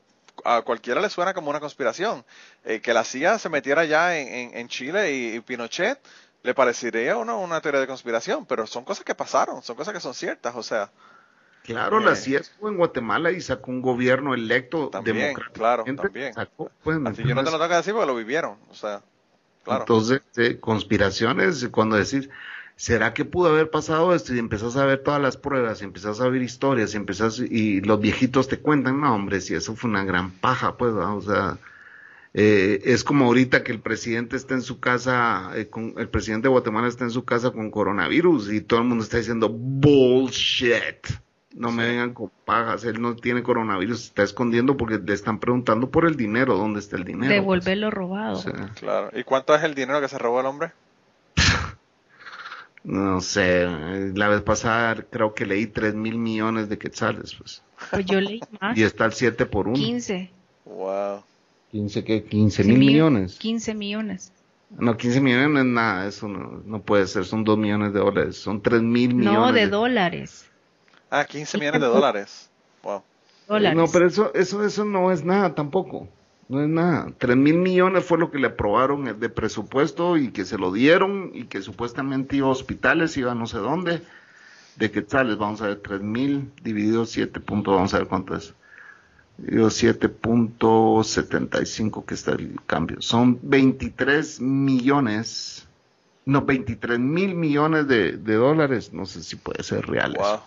[0.44, 2.24] a cualquiera le suena como una conspiración.
[2.64, 6.00] Eh, que la CIA se metiera ya en, en- en Chile y, y Pinochet
[6.42, 10.00] le parecería uno una teoría de conspiración, pero son cosas que pasaron, son cosas que
[10.00, 10.90] son ciertas, o sea,
[11.62, 15.58] Claro, la CIA estuvo en Guatemala y sacó un gobierno electo También, democráticamente.
[15.58, 16.34] claro, también.
[16.34, 18.74] Sacó, pues, ¿me así yo no te lo tengo que decir porque lo vivieron, o
[18.74, 19.02] sea,
[19.62, 19.82] claro.
[19.82, 22.28] Entonces, eh, conspiraciones, cuando decís,
[22.74, 24.34] ¿será que pudo haber pasado esto?
[24.34, 27.80] Y empezás a ver todas las pruebas, y empezás a ver historias, y empezás, y
[27.80, 31.58] los viejitos te cuentan, no, hombre, si eso fue una gran paja, pues, o sea,
[32.34, 36.48] eh, es como ahorita que el presidente está en su casa, eh, con, el presidente
[36.48, 41.06] de Guatemala está en su casa con coronavirus, y todo el mundo está diciendo, bullshit.
[41.54, 41.88] No me Sí.
[41.90, 46.06] vengan con pajas, él no tiene coronavirus, se está escondiendo porque le están preguntando por
[46.06, 47.32] el dinero, ¿dónde está el dinero?
[47.32, 48.38] Devolver lo robado.
[48.38, 49.10] O sea, Claro.
[49.12, 50.72] ¿Y cuánto es el dinero que se robó el hombre?
[52.84, 53.64] No sé,
[54.14, 57.62] la vez pasada creo que leí 3 mil millones de quetzales, pues.
[57.90, 58.76] Pues yo leí más.
[58.76, 59.76] Y está el 7 por 1.
[59.76, 60.30] 15.
[60.64, 61.22] Wow.
[61.70, 62.24] 15, ¿qué?
[62.24, 63.38] 15 mil millones.
[63.38, 64.32] 15 millones.
[64.70, 68.00] No, 15 millones no es nada, eso no, no puede ser, son 2 millones de
[68.00, 69.38] dólares, son 3 mil millones.
[69.38, 70.50] No, de dólares.
[71.14, 72.48] Ah, 15 millones de dólares.
[72.82, 73.02] Wow.
[73.46, 73.76] Dólares.
[73.76, 76.08] No, pero eso, eso, eso no es nada tampoco.
[76.48, 77.12] No es nada.
[77.18, 81.30] 3 mil millones fue lo que le aprobaron de presupuesto y que se lo dieron
[81.34, 84.00] y que supuestamente iba a hospitales, iba a no sé dónde.
[84.76, 88.54] De quetzales, vamos a ver, 3 mil dividido 7 puntos, vamos a ver cuánto es.
[89.36, 93.02] Dividido 7.75 que está el cambio.
[93.02, 95.68] Son 23 millones,
[96.24, 98.94] no, 23 mil millones de, de dólares.
[98.94, 100.42] No sé si puede ser real eso.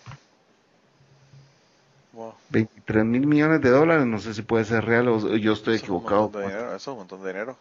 [2.16, 2.24] Wow.
[2.24, 2.34] Wow.
[2.50, 5.84] 23 mil millones de dólares, no sé si puede ser real o yo estoy Eso
[5.84, 6.22] es un equivocado.
[6.22, 7.56] montón de dinero, eso es un montón de dinero.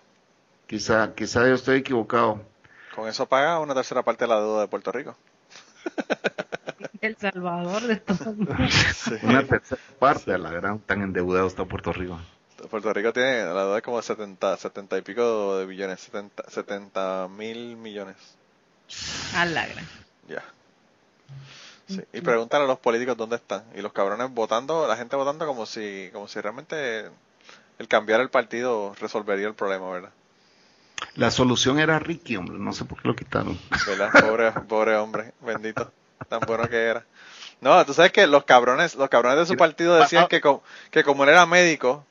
[0.68, 2.42] Quizá, quizá yo estoy equivocado.
[2.96, 5.16] Con eso paga una tercera parte de la deuda de Puerto Rico.
[7.02, 8.36] El Salvador de todo.
[8.70, 9.12] Sí.
[9.24, 12.20] Una tercera parte de la gran tan endeudado está Puerto Rico.
[12.70, 17.76] Puerto Rico tiene la deuda como 70, 70 y pico de billones, 70, 70 mil
[17.76, 18.16] millones.
[19.36, 19.86] A la gran.
[20.28, 20.44] Ya.
[21.88, 22.02] Sí.
[22.14, 23.64] Y preguntan a los políticos dónde están.
[23.76, 27.10] Y los cabrones votando, la gente votando como si, como si realmente
[27.78, 30.10] el cambiar el partido resolvería el problema, ¿verdad?
[31.16, 33.60] La solución era Ricky, hombre, no sé por qué lo quitaron.
[33.86, 34.10] ¿Verdad?
[34.22, 35.92] Pobre, pobre hombre, bendito.
[36.30, 37.06] Tan bueno que era.
[37.62, 41.04] No, tú sabes que los cabrones, los cabrones de su partido decían que, co- que
[41.04, 42.06] como él era médico,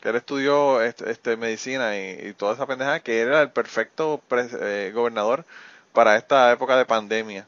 [0.00, 3.50] que él estudió este, este, medicina y, y toda esa pendejada, que él era el
[3.50, 5.44] perfecto eh, gobernador
[5.92, 7.44] para esta época de pandemia.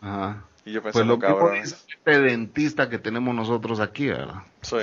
[0.00, 0.42] Ajá.
[0.68, 1.64] Y yo pensé, Pues lo cabrones.
[1.70, 4.42] dice este dentista que tenemos nosotros aquí, ¿verdad?
[4.60, 4.76] Sí.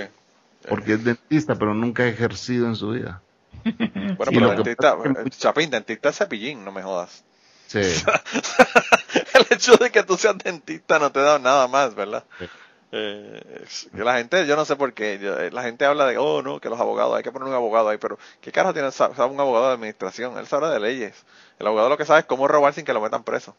[0.68, 3.22] Porque es dentista, pero nunca ha ejercido en su vida.
[3.64, 7.24] Bueno, pero lo dentista, es que- eh, Chapín, dentista es cepillín, no me jodas.
[7.68, 7.80] Sí.
[9.34, 12.24] el hecho de que tú seas dentista no te da nada más, ¿verdad?
[12.40, 12.46] Sí.
[12.92, 16.42] Eh, es la gente, yo no sé por qué, eh, la gente habla de, oh,
[16.42, 19.14] no, que los abogados, hay que poner un abogado ahí, pero ¿qué carajo tiene sabe
[19.26, 20.38] un abogado de administración?
[20.38, 21.26] Él sabe de leyes.
[21.60, 23.56] El abogado lo que sabe es cómo robar sin que lo metan preso.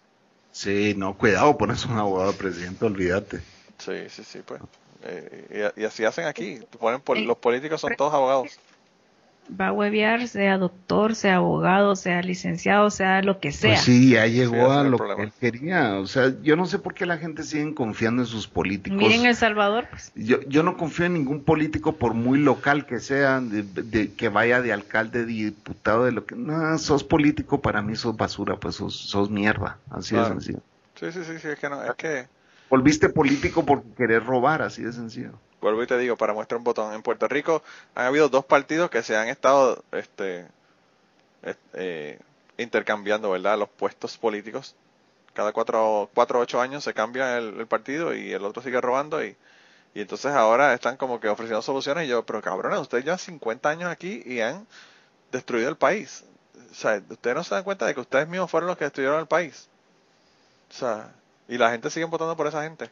[0.61, 3.40] Sí, no, cuidado, pones un abogado presidente, olvídate.
[3.78, 4.61] Sí, sí, sí, pues.
[5.02, 6.61] Eh, y, y así hacen aquí.
[6.78, 8.59] Ponen pol- los políticos son todos abogados.
[9.49, 13.70] Va a huevear, sea doctor, sea abogado, sea licenciado, sea lo que sea.
[13.70, 15.16] Pues sí, ya Sí, llegó es a lo problema.
[15.16, 15.99] que él quería.
[15.99, 18.99] O sea, yo no sé por qué la gente sigue confiando en sus políticos.
[18.99, 20.12] Miren El Salvador, pues.
[20.16, 24.28] Yo, yo no confío en ningún político, por muy local que sea, de, de- que
[24.28, 26.34] vaya de alcalde, de diputado, de lo que.
[26.34, 29.78] No, sos político, para mí sos basura, pues sos, sos mierda.
[29.90, 30.59] Así de sencillo.
[30.94, 32.26] Sí, sí, sí, sí, es que no, es que,
[32.68, 35.38] Volviste político por querer robar, así de sencillo.
[35.66, 37.62] Vuelvo y te digo, para muestra un botón, en Puerto Rico
[37.94, 40.46] han habido dos partidos que se han estado, este,
[41.42, 42.18] est- eh,
[42.58, 43.58] intercambiando, ¿verdad?
[43.58, 44.76] Los puestos políticos.
[45.34, 49.24] Cada cuatro, cuatro ocho años se cambia el, el partido y el otro sigue robando
[49.24, 49.36] y,
[49.94, 53.70] y entonces ahora están como que ofreciendo soluciones y yo, pero cabrones, ustedes llevan 50
[53.70, 54.66] años aquí y han
[55.32, 56.24] destruido el país.
[56.72, 59.20] O sea, ustedes no se dan cuenta de que ustedes mismos fueron los que destruyeron
[59.20, 59.68] el país.
[60.70, 61.12] O sea,
[61.48, 62.90] y la gente sigue votando por esa gente.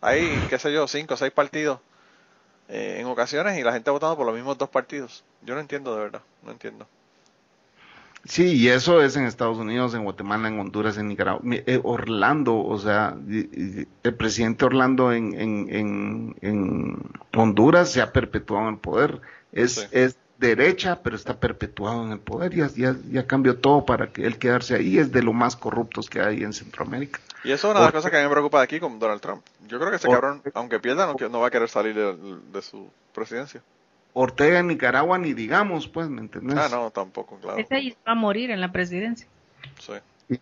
[0.00, 1.80] Hay, qué sé yo, cinco o seis partidos
[2.68, 5.24] eh, en ocasiones y la gente votando por los mismos dos partidos.
[5.42, 6.86] Yo no entiendo de verdad, no entiendo.
[8.24, 11.40] Sí, y eso es en Estados Unidos, en Guatemala, en Honduras, en Nicaragua.
[11.44, 16.98] Eh, Orlando, o sea, el presidente Orlando en, en, en, en
[17.36, 19.20] Honduras se ha perpetuado en el poder.
[19.52, 19.86] Es, Sí.
[19.92, 22.52] es derecha, pero está perpetuado en el poder.
[22.54, 24.98] Ya, ya, ya cambió todo para que él quedarse ahí.
[24.98, 27.20] Es de lo más corruptos que hay en Centroamérica.
[27.44, 28.98] Y eso es una de las cosas que a mí me preocupa de aquí con
[28.98, 29.44] Donald Trump.
[29.68, 32.16] Yo creo que ese cabrón, aunque pierda, no, que- no va a querer salir de,
[32.52, 33.62] de su presidencia.
[34.14, 36.56] Ortega en Nicaragua ni digamos, pues, ¿me entendés?
[36.58, 37.58] Ah, no, tampoco, claro.
[37.58, 39.26] Ese ahí va a morir en la presidencia.
[39.78, 39.92] Sí.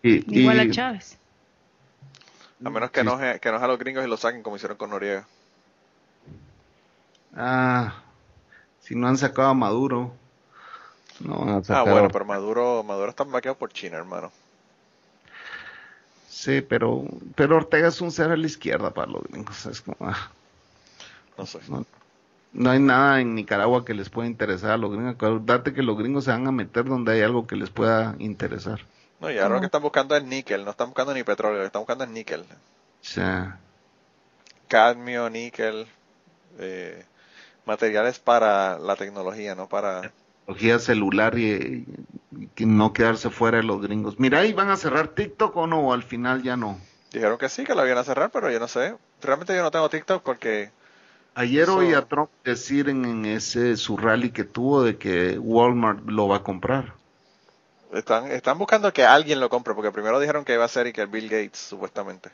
[0.01, 1.17] Y- Igual y- a Chávez.
[2.63, 3.05] A menos que Sí.
[3.07, 5.27] enoje, que enoje a los gringos y lo saquen como hicieron con Noriega.
[7.35, 8.01] Ah,
[8.79, 10.13] si no han sacado a Maduro,
[11.19, 14.31] no van a Ah, bueno, pero Maduro, Maduro está vaqueado por China, hermano.
[16.35, 19.65] Sí, pero, pero Ortega es un ser a la izquierda para los gringos.
[19.67, 20.29] Es como, ah,
[21.37, 21.59] No sé.
[21.69, 21.85] no,
[22.51, 25.45] no hay nada en Nicaragua que les pueda interesar a los gringos.
[25.45, 28.81] Date que los gringos se van a meter donde hay algo que les pueda interesar.
[29.21, 31.63] No, y ahora lo que están buscando es níquel, no están buscando ni petróleo, lo
[31.63, 32.41] que están buscando es níquel.
[32.41, 32.45] O
[32.99, 33.59] sea,
[34.67, 35.87] Cadmio, níquel,
[36.59, 37.05] eh,
[37.65, 40.11] materiales para la tecnología, no para...
[40.45, 42.14] tecnología celular y, y
[42.55, 44.19] que no quedarse fuera de los gringos.
[44.19, 45.79] Mira, ¿y van a cerrar TikTok o no?
[45.81, 46.77] O al final ya no.
[47.11, 48.95] Dijeron que sí, que la iban a cerrar, pero yo no sé.
[49.21, 50.71] Realmente yo no tengo TikTok porque...
[51.35, 55.37] Ayer Eso- oí a Trump decir en, en ese su rally que tuvo de que
[55.37, 56.93] Walmart lo va a comprar.
[57.93, 60.93] Están, están buscando que alguien lo compre, porque primero dijeron que iba a ser y
[60.93, 62.29] que el Bill Gates, supuestamente.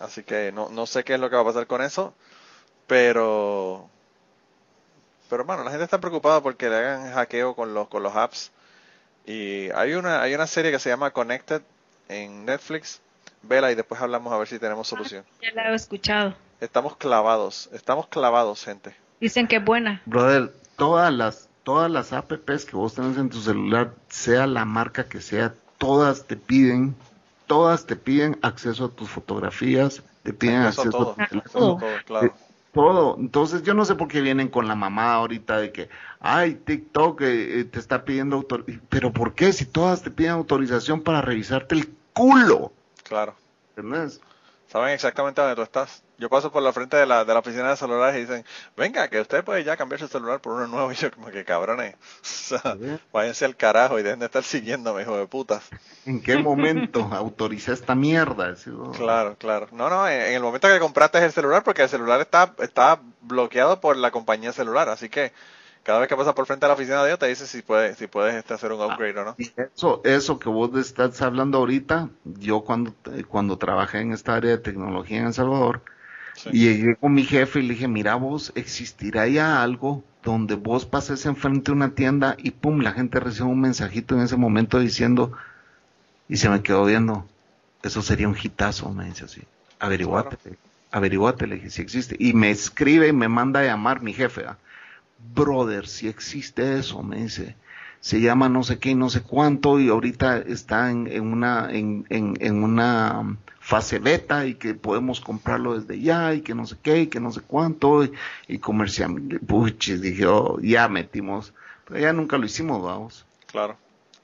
[0.00, 2.14] Así que no, no sé qué es lo que va a pasar con eso,
[2.86, 3.88] pero
[5.30, 8.50] pero bueno, la gente está preocupada porque le hagan hackeo con los, con los apps.
[9.24, 11.62] Y hay una, hay una serie que se llama Connected
[12.08, 13.00] en Netflix.
[13.42, 15.24] Vela y después hablamos a ver si tenemos solución.
[15.40, 16.34] Ya la he escuchado.
[16.60, 18.94] Estamos clavados, estamos clavados, gente.
[19.20, 20.02] Dicen que es buena.
[20.04, 25.04] Brother, todas las, todas las apps que vos tenés en tu celular, sea la marca
[25.04, 26.94] que sea, todas te piden,
[27.46, 31.28] todas te piden acceso a tus fotografías, te piden Eso acceso todo, a tu eso
[31.28, 31.76] teléfono.
[31.78, 32.34] todo, claro.
[32.72, 33.16] Todo.
[33.18, 35.88] Entonces yo no sé por qué vienen con la mamá ahorita de que,
[36.20, 38.64] ay, TikTok eh, eh, te está pidiendo autor...
[38.88, 39.52] Pero ¿por qué?
[39.52, 42.72] Si todas te piden autorización para revisarte el culo.
[43.02, 43.34] Claro.
[43.76, 44.20] ¿Entendés?
[44.68, 46.04] Saben exactamente dónde tú estás.
[46.20, 48.44] Yo paso por la frente de la, de la oficina de celulares y dicen,
[48.76, 50.92] venga, que usted puede ya cambiar su celular por uno nuevo.
[50.92, 52.76] Y yo como que cabrones, o sea,
[53.10, 55.62] váyanse al carajo y dejen de estar siguiéndome, hijo de putas.
[56.04, 58.54] ¿En qué momento autoricé esta mierda?
[58.70, 58.90] Oh.
[58.90, 59.68] Claro, claro.
[59.72, 63.00] No, no, en, en el momento que compraste el celular, porque el celular está, está
[63.22, 65.32] bloqueado por la compañía celular, así que
[65.82, 67.96] cada vez que pasas por frente a la oficina de ellos te dice si puedes,
[67.96, 69.36] si puedes este, hacer un upgrade o no.
[69.38, 72.92] Eso, eso que vos estás hablando ahorita, yo cuando,
[73.28, 75.80] cuando trabajé en esta área de tecnología en El Salvador,
[76.42, 76.50] Sí.
[76.52, 80.86] y llegué con mi jefe y le dije, mira vos, existirá ya algo donde vos
[80.86, 84.78] pases enfrente de una tienda y pum, la gente recibe un mensajito en ese momento
[84.78, 85.32] diciendo,
[86.28, 87.26] y se me quedó viendo,
[87.82, 89.42] eso sería un hitazo, me dice así,
[89.78, 90.36] averiguate,
[90.90, 94.44] averiguate, le dije, si existe, y me escribe y me manda a llamar mi jefe,
[94.46, 94.56] ¿ah?
[95.34, 97.56] brother, si existe eso, me dice,
[98.00, 101.70] se llama no sé qué y no sé cuánto y ahorita está en, en una
[101.70, 106.66] en, en, en una fase beta y que podemos comprarlo desde ya y que no
[106.66, 108.12] sé qué y que no sé cuánto y,
[108.48, 109.14] y comercial
[109.46, 111.52] puches dije oh, ya metimos
[111.86, 113.76] pero ya nunca lo hicimos vamos Claro,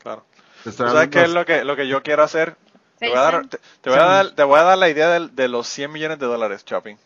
[0.02, 0.24] claro.
[0.62, 2.56] Te estoy ¿Tú ¿Sabes qué es lo que, lo que yo quiero hacer?
[2.98, 5.10] Te voy a dar, te, te voy a dar, te voy a dar la idea
[5.10, 6.96] del- de, los 100 millones de dólares, Shopping.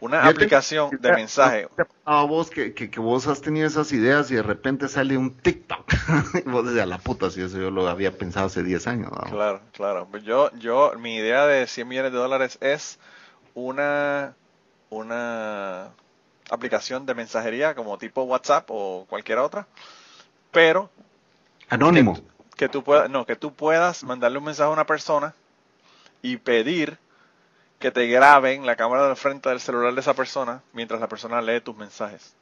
[0.00, 1.68] Una te- aplicación de mensaje.
[1.76, 4.88] ¿Te pasado a vos que, que, que vos has tenido esas ideas y de repente
[4.88, 5.92] sale un TikTok
[6.46, 9.10] y vos desde a la puta si eso yo lo había pensado hace 10 años
[9.10, 9.30] vamos.
[9.30, 10.08] Claro, claro.
[10.22, 12.98] Yo, yo, mi idea de 100 millones de dólares es
[13.54, 14.34] una,
[14.90, 15.90] una
[16.50, 19.66] aplicación de mensajería como tipo WhatsApp o cualquier otra,
[20.52, 20.90] pero
[21.70, 22.14] anónimo
[22.56, 25.34] que tú puedas, no, que tú puedas mandarle un mensaje a una persona
[26.22, 26.98] y pedir
[27.78, 31.40] que te graben la cámara del frente del celular de esa persona mientras la persona
[31.42, 32.34] lee tus mensajes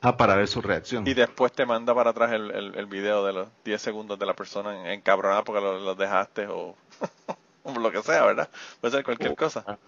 [0.00, 3.24] ah para ver su reacción y después te manda para atrás el, el, el video
[3.26, 6.74] de los 10 segundos de la persona en- encabronada porque lo, lo dejaste o,
[7.64, 8.48] o lo que sea, ¿verdad?
[8.80, 9.78] Puede ser cualquier cosa.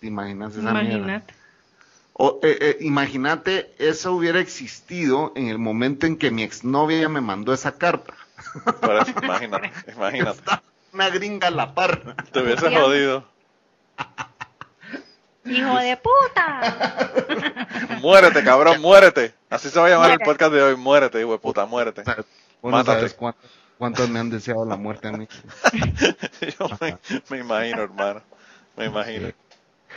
[0.00, 0.96] ¿Te imaginas esa mierda?
[0.96, 1.34] Imagínate.
[2.14, 7.20] O, eh, eh, imagínate, eso hubiera existido en el momento en que mi exnovia me
[7.20, 8.14] mandó esa carta.
[8.80, 10.38] Por eso, imagínate, imagínate.
[10.38, 12.16] Está una gringa a la par.
[12.32, 13.24] Te hubiese jodido.
[15.44, 17.16] Hijo de puta.
[18.00, 19.34] Muérete, cabrón, muérete.
[19.48, 20.76] Así se va a llamar el podcast de hoy.
[20.76, 22.02] Muérete, hijo de puta, muérete.
[22.02, 22.26] O sea, vos
[22.62, 22.98] no Mátate.
[22.98, 25.26] sabes cuántos, cuántos me han deseado la muerte a mí.
[26.58, 26.98] Yo me,
[27.30, 28.22] me imagino, hermano.
[28.76, 29.32] Me imagino.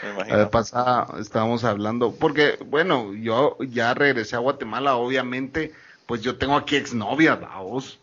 [0.01, 0.49] Me imagino.
[0.49, 5.71] pasada estábamos hablando, porque bueno, yo ya regresé a Guatemala, obviamente,
[6.07, 7.99] pues yo tengo aquí exnovias, vamos.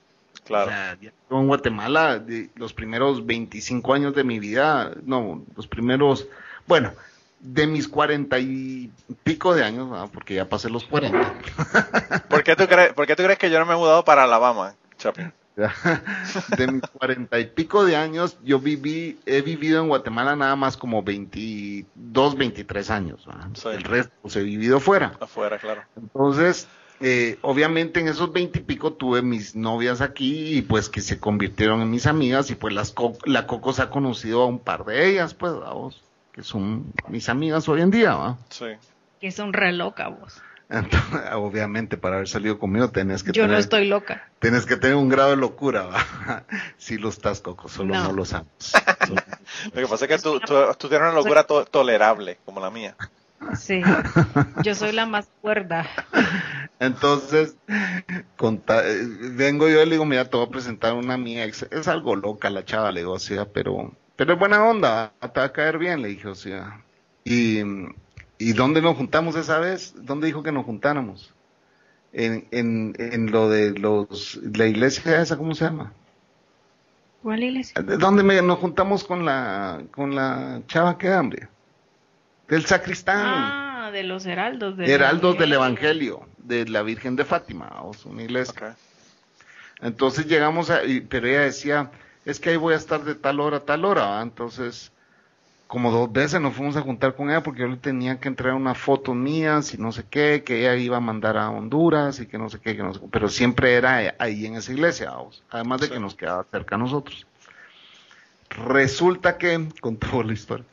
[0.50, 0.70] O Claro.
[0.70, 6.26] sea, estuve en Guatemala de los primeros 25 años de mi vida, no, los primeros,
[6.66, 6.92] bueno,
[7.38, 8.90] de mis cuarenta y
[9.22, 11.34] pico de años, porque ya pasé los 40.
[12.28, 14.24] ¿Por qué, tú crees, ¿Por qué tú crees que yo no me he mudado para
[14.24, 15.32] Alabama, Chapin?
[16.56, 20.76] De mis cuarenta y pico de años, yo viví, he vivido en Guatemala nada más
[20.76, 23.24] como 22, 23 años.
[23.66, 25.12] El resto pues, he vivido fuera.
[25.20, 25.82] Afuera, claro.
[25.96, 26.66] Entonces,
[27.00, 31.18] eh, obviamente en esos 20 y pico tuve mis novias aquí y pues que se
[31.18, 34.58] convirtieron en mis amigas y pues las co- la Coco se ha conocido a un
[34.58, 38.38] par de ellas, pues, vamos, que son mis amigas hoy en día, ¿va?
[38.50, 38.66] Sí.
[39.20, 40.40] Que son re loca vos.
[40.68, 41.00] Entonces,
[41.34, 44.28] obviamente para haber salido conmigo tenés que Yo no tener, estoy loca.
[44.38, 46.44] tenés que tener un grado de locura, ¿va?
[46.78, 48.12] Si lo estás, Coco, solo no, No.
[48.12, 48.46] lo sabes.
[49.06, 49.22] Solo-
[49.74, 52.70] Lo que pasa es que tú, tú, tú tienes una locura to- tolerable, como la
[52.70, 52.94] mía.
[53.56, 53.82] Sí.
[54.62, 55.86] Yo soy la más cuerda.
[56.78, 57.56] Entonces,
[58.36, 61.62] conta- eh, vengo yo y le digo, mira, te voy a presentar una mi ex.
[61.70, 65.40] Es algo loca la chava, le digo, o sea, pero, pero es buena onda, te
[65.40, 66.84] va a caer bien, le dije, o sea.
[67.24, 67.60] Y,
[68.38, 69.94] ¿y dónde nos juntamos esa vez?
[70.04, 71.34] ¿Dónde dijo que nos juntáramos?
[72.12, 75.92] En, en, en lo de los, la iglesia esa, ¿cómo se llama?
[77.22, 77.82] ¿Cuál iglesia?
[77.82, 81.48] ¿De ¿Dónde me, nos juntamos con la, con la chava que hambre?
[82.50, 83.18] Del sacristán.
[83.24, 84.76] Ah, de los heraldos.
[84.76, 88.76] Del Heraldos del Evangelio, de la Virgen de Fátima, o una iglesia.
[89.80, 91.90] Entonces llegamos a, y- pero ella decía,
[92.24, 94.22] es que ahí voy a estar de tal hora a tal hora, ¿va?
[94.22, 94.92] entonces,
[95.66, 98.56] como dos veces nos fuimos a juntar con ella porque yo le tenía que entregar
[98.56, 102.26] unas fotos mías y no sé qué, que ella iba a mandar a Honduras y
[102.26, 105.10] que no sé qué, que no sé qué, pero siempre era ahí en esa iglesia,
[105.12, 105.92] vamos, además de Sí.
[105.94, 107.26] que nos quedaba cerca a nosotros.
[108.66, 110.66] Resulta que, con toda la historia,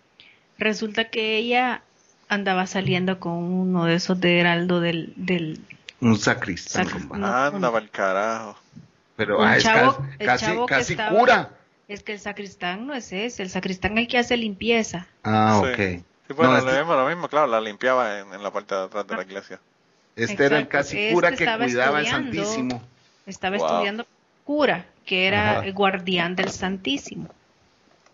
[0.57, 1.81] Resulta que ella
[2.29, 5.59] andaba saliendo con uno de esos de Heraldo del, del
[6.01, 7.17] un sacristán, Sac- compa.
[7.17, 7.71] No, Anda no.
[7.71, 8.57] pa'l carajo.
[9.15, 11.49] pero un ah, es chavo- casi, el casi, chavo que casi estaba- cura.
[11.87, 15.07] Es que el sacristán no es ese, el sacristán es el que hace limpieza.
[15.23, 15.69] Ah, Sí.
[15.71, 16.03] ok.
[16.27, 18.75] Sí, bueno, No, lo, este- mismo, lo mismo, claro, la limpiaba en, en la parte
[18.75, 19.59] de atrás de la iglesia.
[20.15, 22.07] Este era el casi este cura que cuidaba el.
[22.07, 22.81] Santísimo.
[23.25, 23.65] Estaba Wow.
[23.67, 24.05] estudiando
[24.43, 25.65] cura, que era Ajá.
[25.65, 27.29] el guardián del Santísimo.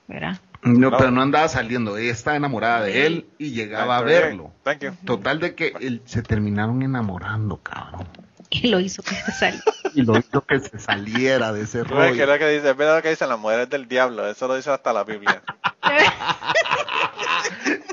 [0.07, 0.37] ¿Verdad?
[0.63, 4.15] No, pero no andaba saliendo, ella estaba enamorada de él y llegaba a Thank you.
[4.15, 4.51] verlo.
[4.63, 4.91] Thank you.
[5.05, 8.07] Total de que él- se terminaron enamorando, cabrón.
[8.49, 9.59] Y lo hizo que salió.
[9.95, 12.25] Y lo hizo que se saliera de ese que es rollo.
[12.27, 14.69] lo que dice, es verdad lo que dicen las mujeres del diablo, eso lo dice
[14.69, 15.41] hasta la Biblia.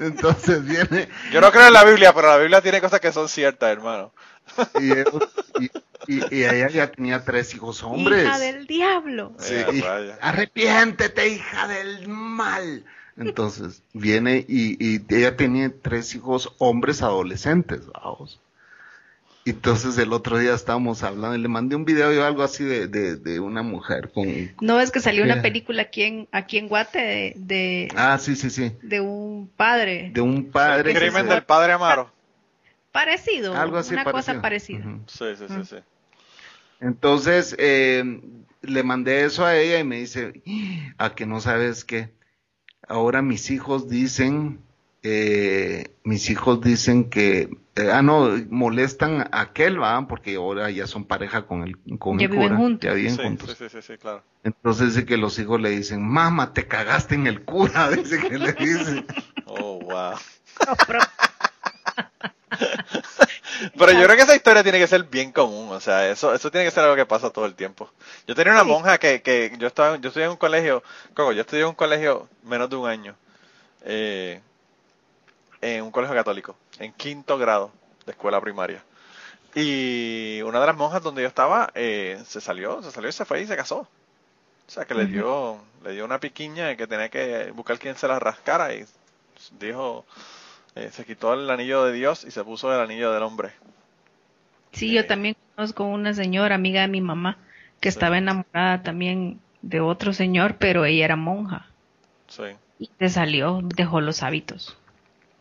[0.01, 3.29] Entonces viene Yo no creo en la Biblia, pero la Biblia tiene cosas que son
[3.29, 4.12] ciertas, hermano.
[4.80, 5.06] Y, él-
[5.61, 5.70] y-
[6.14, 8.24] y- y ella ya tenía tres hijos hombres.
[8.24, 9.32] Hija del diablo.
[9.38, 12.84] Sí, Eh, arrepiéntete, hija del mal.
[13.16, 18.40] Entonces viene y, y ella tenía tres hijos hombres adolescentes, vamos.
[19.46, 22.86] Entonces el otro día estábamos hablando y le mandé un video o algo así de,
[22.88, 24.26] de, de una mujer con...
[24.61, 28.36] No es que salió una película aquí en, aquí en Guate de, de, Ah, sí,
[28.36, 28.72] sí, sí.
[28.82, 30.92] de un padre De un padre...
[30.92, 32.12] El crimen del padre Amaro.
[32.93, 34.82] Parecido, Algo así una cosa parecido.
[34.82, 34.99] parecida.
[35.07, 35.76] Sí, sí, sí, sí.
[36.80, 38.20] Entonces, eh,
[38.62, 40.43] le mandé eso a ella y me dice,
[40.99, 42.11] a que no sabes qué.
[42.88, 44.61] Ahora mis hijos dicen,
[45.03, 50.86] eh, mis hijos dicen que, eh, ah, no, molestan a aquel, va, porque ahora ya
[50.86, 52.80] son pareja con el, con Ya el viven cura, juntos.
[52.88, 53.51] ya viven Sí, juntos.
[53.59, 54.22] sí, sí, sí, sí, claro.
[54.43, 58.38] Entonces dice que los hijos le dicen, mamá, te cagaste en el cura, dice que
[58.38, 59.05] le dice.
[59.47, 60.14] Oh, wow.
[63.78, 66.50] Pero- yo creo que esa historia tiene que ser bien común, o sea, eso eso
[66.50, 67.90] tiene que ser algo que pasa todo el tiempo.
[68.26, 70.82] Yo tenía una monja que, que yo estaba, yo estudié en un colegio,
[71.14, 73.14] Coco, yo estudié en un colegio menos de un año,
[73.84, 74.40] eh,
[75.61, 77.70] en un colegio católico, en quinto grado
[78.06, 78.82] de escuela primaria.
[79.54, 83.24] Y una de las monjas donde yo estaba, eh, se salió, se salió y se
[83.24, 83.78] fue y se casó.
[83.80, 88.06] O sea, que le dio, le dio una piquiña que tenía que buscar quien se
[88.06, 88.86] la rascara y
[89.58, 90.06] dijo,
[90.75, 93.53] eh, se quitó el anillo de Dios y se puso el anillo del hombre.
[94.73, 97.39] sí, yo también conozco una señora, amiga de mi mamá,
[97.81, 101.66] que estaba enamorada también de otro señor, pero ella era monja.
[102.29, 104.77] Sí, Y se salió, dejó los hábitos.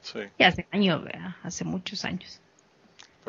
[0.01, 0.19] sí.
[0.37, 1.35] Y hace años, ¿verdad?
[1.43, 2.41] Hace muchos años.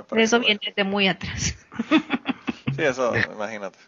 [0.09, 1.57] Pues Eso viene de muy atrás.
[2.71, 3.79] Sí, eso, imagínate.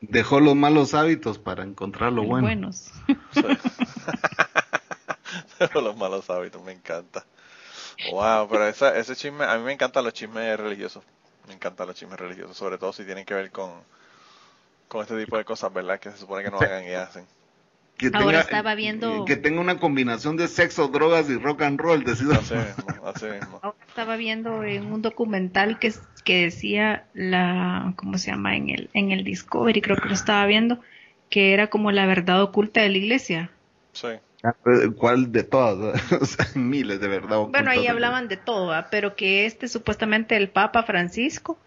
[0.00, 2.46] Dejó los malos hábitos para encontrar lo bueno.
[2.46, 2.92] buenos.
[3.30, 3.60] Sí.
[5.58, 7.24] Pero los malos hábitos, me encanta.
[8.10, 11.02] Wow, pero esa, ese chisme, a mí me encantan los chismes religiosos.
[11.48, 13.70] Me encantan los chismes religiosos, sobre todo si tienen que ver con,
[14.88, 15.98] con este tipo de cosas, ¿verdad?
[16.00, 17.24] Que se supone que no hagan y hacen.
[17.96, 22.04] Que Ahora estaba viendo- Que tenga una combinación de sexo, drogas y rock and roll,
[22.04, 22.32] decido.
[22.32, 23.60] Así mismo, así mismo.
[23.62, 25.92] Ahora estaba viendo en un documental que,
[26.24, 28.56] que decía la, ¿cómo se llama?
[28.56, 30.80] En el, en el Discovery, creo que lo estaba viendo,
[31.28, 33.50] que era como la verdad oculta de la iglesia.
[33.92, 34.08] Sí,
[34.96, 36.02] ¿Cuál de todas?
[36.20, 37.38] O sea, miles de verdad.
[37.48, 38.88] Bueno, ahí hablaban de todo, ¿va?
[38.90, 41.58] pero que este supuestamente el Papa Francisco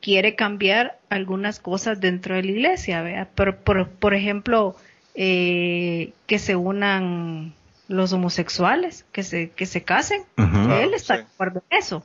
[0.00, 3.26] quiere cambiar algunas cosas dentro de la iglesia, ¿vea?
[3.34, 4.76] Por, por, por ejemplo,
[5.16, 7.52] eh, que se unan
[7.88, 10.22] los homosexuales, que se, que se casen.
[10.36, 11.22] Él está sí.
[11.22, 12.04] de acuerdo en eso.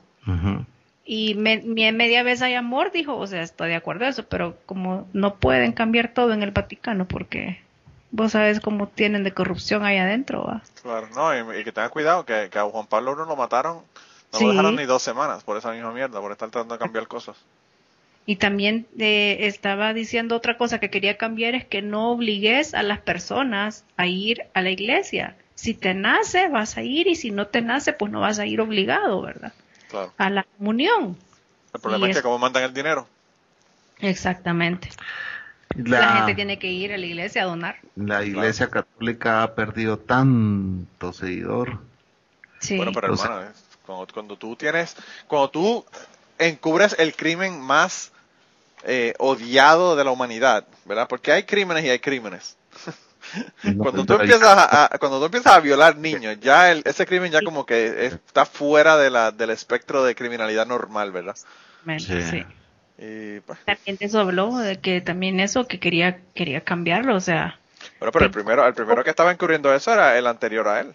[1.06, 4.26] Y me, mi- media vez hay amor, dijo, o sea, estoy de acuerdo en eso,
[4.26, 7.60] pero como no pueden cambiar todo en el Vaticano, porque
[8.16, 10.62] vos sabes cómo tienen de corrupción ahí adentro, ¿va?
[10.82, 11.08] claro.
[11.14, 13.82] No, y, y que tengan cuidado, que, que a Juan Pablo I lo mataron,
[14.32, 14.44] no Sí.
[14.44, 17.36] lo dejaron ni dos semanas por esa misma mierda, por estar tratando de cambiar cosas.
[18.26, 22.82] Y también eh, estaba diciendo otra cosa que quería cambiar, es que no obligues a
[22.82, 25.36] las personas a ir a la iglesia.
[25.56, 28.46] Si te nace, vas a ir, y si no te nace, pues no vas a
[28.46, 29.52] ir obligado, ¿verdad?
[29.90, 30.12] Claro.
[30.16, 31.16] A la comunión.
[31.74, 33.06] El problema Y es que es- como mandan el dinero.
[34.00, 34.88] Exactamente.
[35.76, 37.76] La, La gente tiene que ir a la iglesia a donar.
[37.96, 41.78] la iglesia católica ha perdido tanto seguidor.
[42.60, 42.76] Sí.
[42.76, 43.50] Bueno, pero O sea- hermano,
[43.84, 44.96] cuando, cuando tú tienes,
[45.26, 45.84] cuando tú
[46.38, 48.12] encubres el crimen más
[48.84, 51.06] eh, odiado de la humanidad, ¿verdad?
[51.08, 52.56] Porque hay crímenes y hay crímenes.
[53.78, 57.32] Cuando tú empiezas a, a- cuando tú empiezas a violar niños, ya el- ese crimen
[57.32, 61.34] ya como que está fuera de la, del espectro de criminalidad normal, ¿verdad?
[61.98, 62.44] Sí.
[62.96, 67.58] Pues, También de eso habló, de que también eso, que quería, quería cambiarlo, o sea,
[67.98, 70.94] bueno, pero el primero, el primero que estaba encubriendo eso era el anterior a él.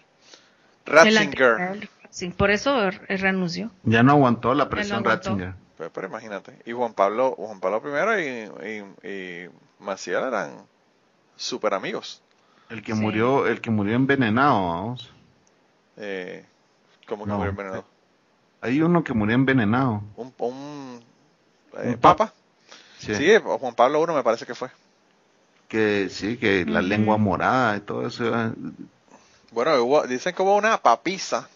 [0.86, 1.88] Ratzinger.
[2.10, 3.70] Sí, por eso r- renunció.
[3.84, 5.30] Ya no aguantó la presión aguantó.
[5.30, 5.54] Ratzinger.
[5.78, 6.54] Pero, pero imagínate.
[6.64, 7.80] Y Juan Pablo, Juan Pablo
[8.18, 8.68] I y,
[9.06, 10.50] y, y Maciel eran
[11.36, 12.22] súper amigos.
[12.70, 13.00] El que Sí.
[13.00, 15.12] murió, el que murió envenenado, vamos.
[15.96, 16.44] Eh,
[17.06, 17.36] como que No.
[17.36, 17.84] murió envenenado.
[18.62, 20.02] Hay uno que murió envenenado.
[20.16, 21.04] Un, un,
[21.78, 22.32] eh, Un papa.
[22.98, 23.14] Sí.
[23.14, 24.68] Sí, Juan Pablo I me parece que fue.
[25.68, 26.88] Que sí, que la Ujú.
[26.88, 28.24] lengua morada y todo eso.
[29.52, 31.48] Bueno, hubo- dicen que hubo una papisa.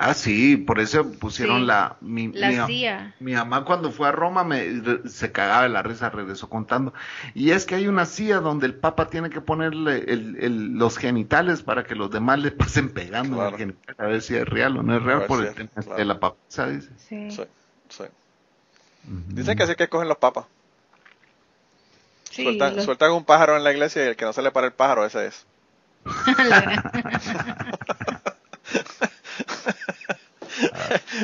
[0.00, 1.66] Ah, sí, por eso pusieron Sí.
[1.66, 1.96] la...
[2.00, 3.14] Mi, La mi- CIA.
[3.18, 4.64] Mi mamá cuando fue a Roma me,
[5.08, 6.94] se cagaba de la risa, regresó contando.
[7.34, 10.98] Y es que hay una CIA donde el Papa tiene que ponerle el- el- los
[10.98, 13.50] genitales para que los demás le pasen pegando en Claro.
[13.50, 15.70] el genital, a ver si es real o no es real por si el tema
[15.74, 15.96] claro.
[15.96, 16.90] de la papisa, dice.
[17.08, 17.30] Sí.
[17.32, 17.42] Sí,
[17.88, 18.04] sí.
[19.04, 20.44] Dicen que así que cogen los papas.
[22.30, 24.50] Sí, sueltan, los- sueltan un pájaro en la iglesia y el que no se le
[24.50, 25.46] para el pájaro, ese es.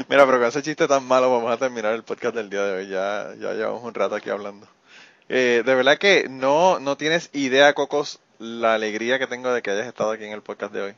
[0.09, 2.73] Mira, pero con ese chiste tan malo vamos a terminar el podcast del día de
[2.79, 2.89] hoy.
[2.89, 4.67] Ya, ya llevamos un rato aquí hablando.
[5.29, 9.71] Eh, de verdad que no, no tienes idea, Cocos, la alegría que tengo de que
[9.71, 10.95] hayas estado aquí en el podcast de hoy.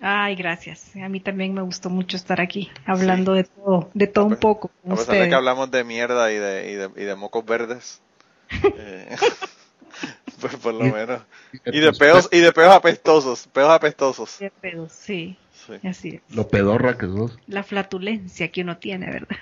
[0.00, 0.96] Ay, gracias.
[0.96, 4.68] A mí también me gustó mucho estar aquí, hablando de todo, de todo un poco
[4.82, 5.28] con A pesar de ustedes.
[5.28, 8.00] que hablamos de mierda y de, y de, y de mocos verdes.
[8.76, 9.14] eh,
[10.40, 11.20] pues por lo menos.
[11.66, 14.36] Y de peos, y de peos apestosos, peos apestosos.
[14.38, 15.36] Qué pedo, Sí,
[15.66, 15.86] Sí.
[15.86, 16.34] así es.
[16.34, 17.38] Lo pedorra que sos.
[17.46, 19.36] La flatulencia que uno tiene, ¿verdad?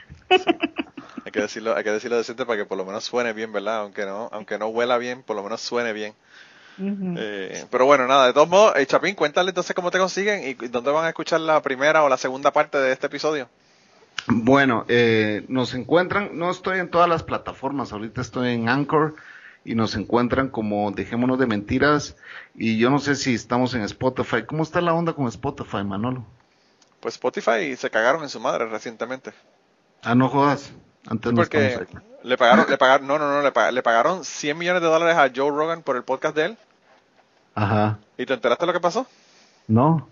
[1.24, 3.80] Hay que decirlo, hay que decirlo decente para que por lo menos suene bien, ¿verdad?
[3.82, 6.14] Aunque no, aunque no huela bien, por lo menos suene bien.
[6.80, 10.64] Eh, pero bueno, nada, de todos modos, eh, Chapín, cuéntale entonces cómo te consiguen y
[10.64, 13.48] y dónde van a escuchar la primera o la segunda parte de este episodio.
[14.26, 19.14] Bueno, eh, nos encuentran, no estoy en todas las plataformas, ahorita estoy en Anchor
[19.64, 22.16] y nos encuentran como Dejémonos de Mentiras
[22.54, 24.44] y yo no sé si estamos en Spotify.
[24.46, 26.24] ¿Cómo está la onda con Spotify, Manolo?
[27.00, 29.32] Pues Spotify se cagaron en su madre recientemente.
[30.02, 30.72] Ah, no jodas.
[31.08, 31.76] Antes no Porque ahí.
[32.22, 35.16] le pagaron, le pagaron, no, no, no, le pagaron, le pagaron 100 millones de dólares
[35.16, 36.58] a Joe Rogan por el podcast de él.
[37.62, 37.98] Ajá.
[38.16, 39.06] ¿Y te enteraste lo que pasó?
[39.66, 40.08] No.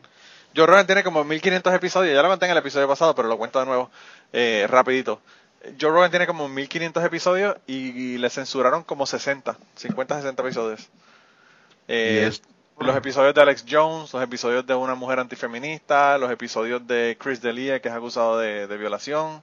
[0.54, 3.36] Joe Rogan tiene como 1500 episodios, ya lo conté en el episodio pasado, pero lo
[3.38, 3.90] cuento de nuevo,
[4.32, 5.20] eh, rapidito.
[5.80, 10.88] Joe Rogan tiene como 1500 episodios y, y le censuraron como 60, 50, 60 episodios.
[11.88, 12.30] Eh,
[12.78, 17.40] Los episodios de Alex Jones, los episodios de una mujer antifeminista, los episodios de Chris
[17.40, 19.42] D'Elia, que es acusado de, de violación.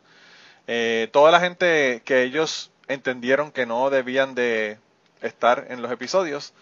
[0.68, 4.78] Eh, toda la gente que ellos entendieron que no debían de
[5.22, 6.54] estar en los episodios,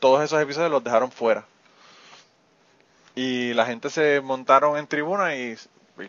[0.00, 1.44] todos esos episodios los dejaron fuera.
[3.14, 5.56] Y la gente se montaron en tribuna y,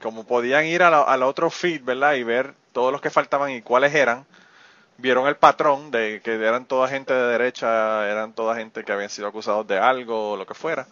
[0.01, 2.13] como podían ir al otro feed, ¿verdad?
[2.13, 4.25] Y ver todos los que faltaban y cuáles eran,
[4.97, 9.09] vieron el patrón de que eran toda gente de derecha, eran toda gente que habían
[9.09, 10.87] sido acusados de algo o lo que fuera.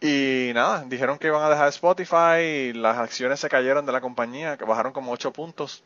[0.00, 4.00] Y nada, dijeron que iban a dejar Spotify y las acciones se cayeron de la
[4.00, 5.82] compañía, que bajaron como 8 puntos.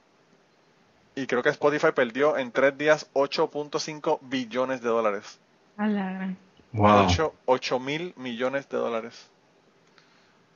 [1.17, 5.41] Y creo que Spotify perdió en 3 días 8.5 billones de dólares.
[5.77, 6.37] A la gran-
[6.73, 7.07] Wow.
[7.47, 9.29] 8, mil millones de dólares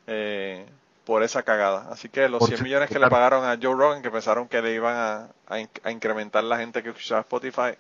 [0.07, 0.67] eh,
[1.05, 1.89] por esa cagada.
[1.91, 4.49] Así que los Por 100 si- millones que le pagaron a Joe Rogan, que pensaron
[4.49, 7.73] que le iban a, a in- a incrementar la gente que escuchaba Spotify,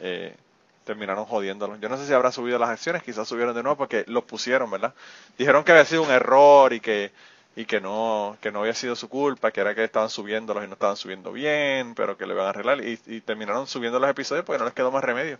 [0.00, 0.36] eh,
[0.84, 1.76] terminaron jodiéndolo.
[1.76, 4.70] Yo no sé si habrá subido las acciones, quizás subieron de nuevo porque lo pusieron,
[4.70, 4.94] ¿verdad?
[5.38, 7.12] Dijeron que había sido un error y que
[7.56, 10.66] y que no que no había sido su culpa, que era que estaban subiéndolos y
[10.66, 14.10] no estaban subiendo bien, pero que lo iban a arreglar y, y terminaron subiendo los
[14.10, 15.38] episodios porque no les quedó más remedio.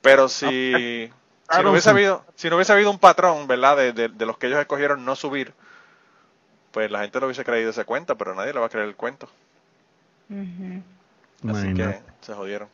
[0.00, 1.10] Pero si,
[1.50, 3.76] si, no hubiese habido, si no hubiese habido un patrón, ¿verdad?
[3.76, 5.52] De, de, de los que ellos escogieron no subir,
[6.70, 8.96] pues la gente lo hubiese creído ese cuento, pero nadie le va a creer el
[8.96, 9.28] cuento.
[10.30, 10.82] Así
[11.42, 11.98] Imagínate.
[11.98, 12.68] que se jodieron.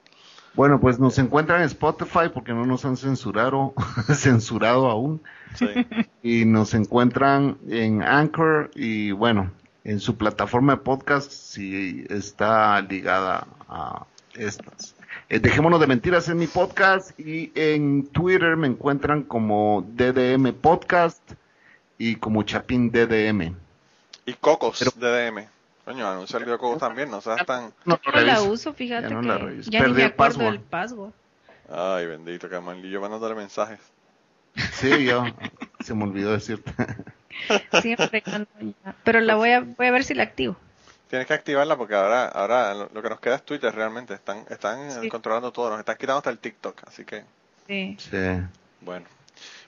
[0.54, 3.74] Bueno, pues nos encuentran en Spotify porque no nos han censurado,
[4.14, 5.20] censurado aún.
[5.54, 5.86] Sí.
[6.22, 9.50] Y nos encuentran en Anchor y bueno,
[9.84, 14.93] en su plataforma de podcast si está ligada a estas.
[15.28, 21.20] Eh, Dejémonos de mentiras en mi podcast y en Twitter me encuentran como DDM Podcast
[21.98, 23.54] y como Chapín DDM.
[24.26, 25.48] Y Cocos Pero- de DM.
[25.84, 27.72] Coño, anuncia el Cocos también, no seas tan...
[27.84, 29.70] No, No la uso, fíjate Ya no la que reviso.
[29.70, 30.52] ya ni Perdí me el acuerdo password.
[30.52, 31.12] del password.
[31.70, 32.54] Ay, bendito, que
[32.90, 33.80] yo mandándole mensajes.
[34.74, 35.24] Sí, yo
[35.80, 36.72] se me olvidó decirte.
[37.82, 40.56] Siempre cuando ya- Pero la voy a, voy a ver si la activo.
[41.14, 44.14] Tienes que activarla porque ahora, ahora lo, que nos queda es Twitter realmente.
[44.14, 45.08] Están, están Sí.
[45.08, 46.76] controlando todo, nos están quitando hasta el TikTok.
[46.88, 47.22] Así que,
[47.68, 47.96] Sí.
[48.00, 48.16] Sí.
[48.80, 49.06] bueno.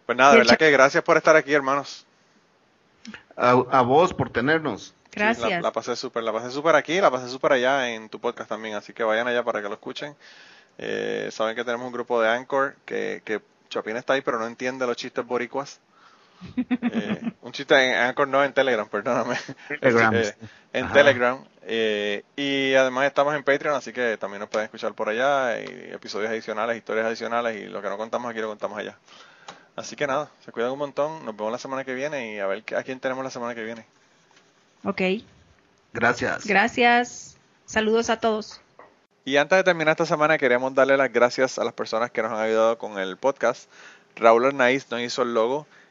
[0.07, 2.05] Pues nada, de verdad que gracias por estar aquí, hermanos.
[3.37, 4.87] A, a vos por tenernos.
[4.87, 5.49] Sí, Gracias.
[5.49, 8.49] la, la pasé súper, la pasé súper aquí, la pasé súper allá en tu podcast
[8.49, 10.17] también, así que vayan allá para que lo escuchen.
[10.79, 14.49] Eh, saben que tenemos un grupo de Anchor que, que Chapín está ahí, pero no
[14.49, 15.79] entiende los chistes boricuas.
[16.57, 19.37] Eh, un chiste en Anchor, no en Telegram, perdóname.
[19.81, 20.15] Telegram.
[20.15, 20.35] Eh,
[20.73, 20.95] en Ajá.
[20.95, 21.45] Telegram.
[21.63, 25.61] eh, y además estamos en Patreon, así que también nos pueden escuchar por allá.
[25.61, 28.97] Y episodios adicionales, historias adicionales y lo que no contamos aquí lo contamos allá.
[29.77, 31.25] Así que nada, se cuidan un montón.
[31.25, 33.65] Nos vemos la semana que viene y a ver a quién tenemos la semana que
[33.65, 33.85] viene.
[34.85, 35.03] Ok,
[35.93, 36.47] Gracias.
[36.47, 37.37] gracias.
[37.65, 38.61] Saludos a todos.
[39.25, 42.31] Y antes de terminar esta semana, queremos darle las gracias a las personas que nos
[42.33, 43.69] han ayudado con el podcast.
[44.15, 45.67] Raúl Arnaiz nos hizo el logo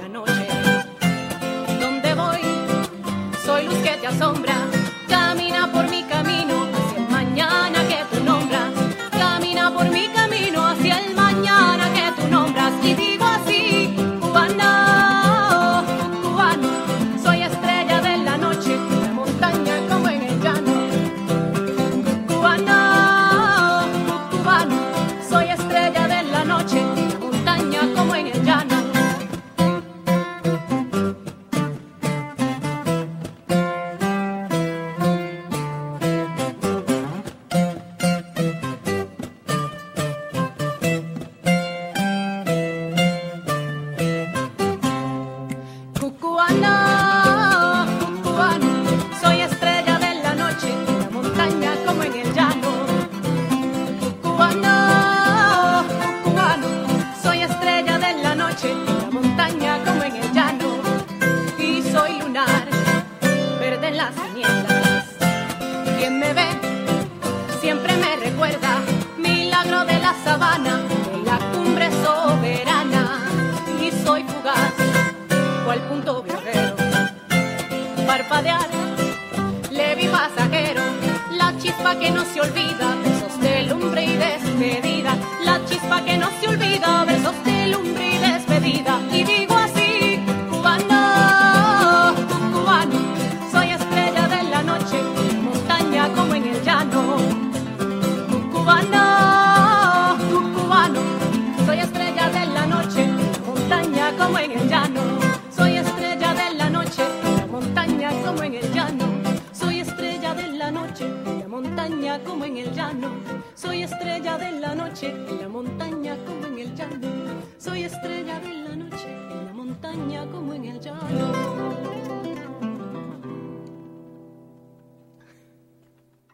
[0.00, 0.29] Que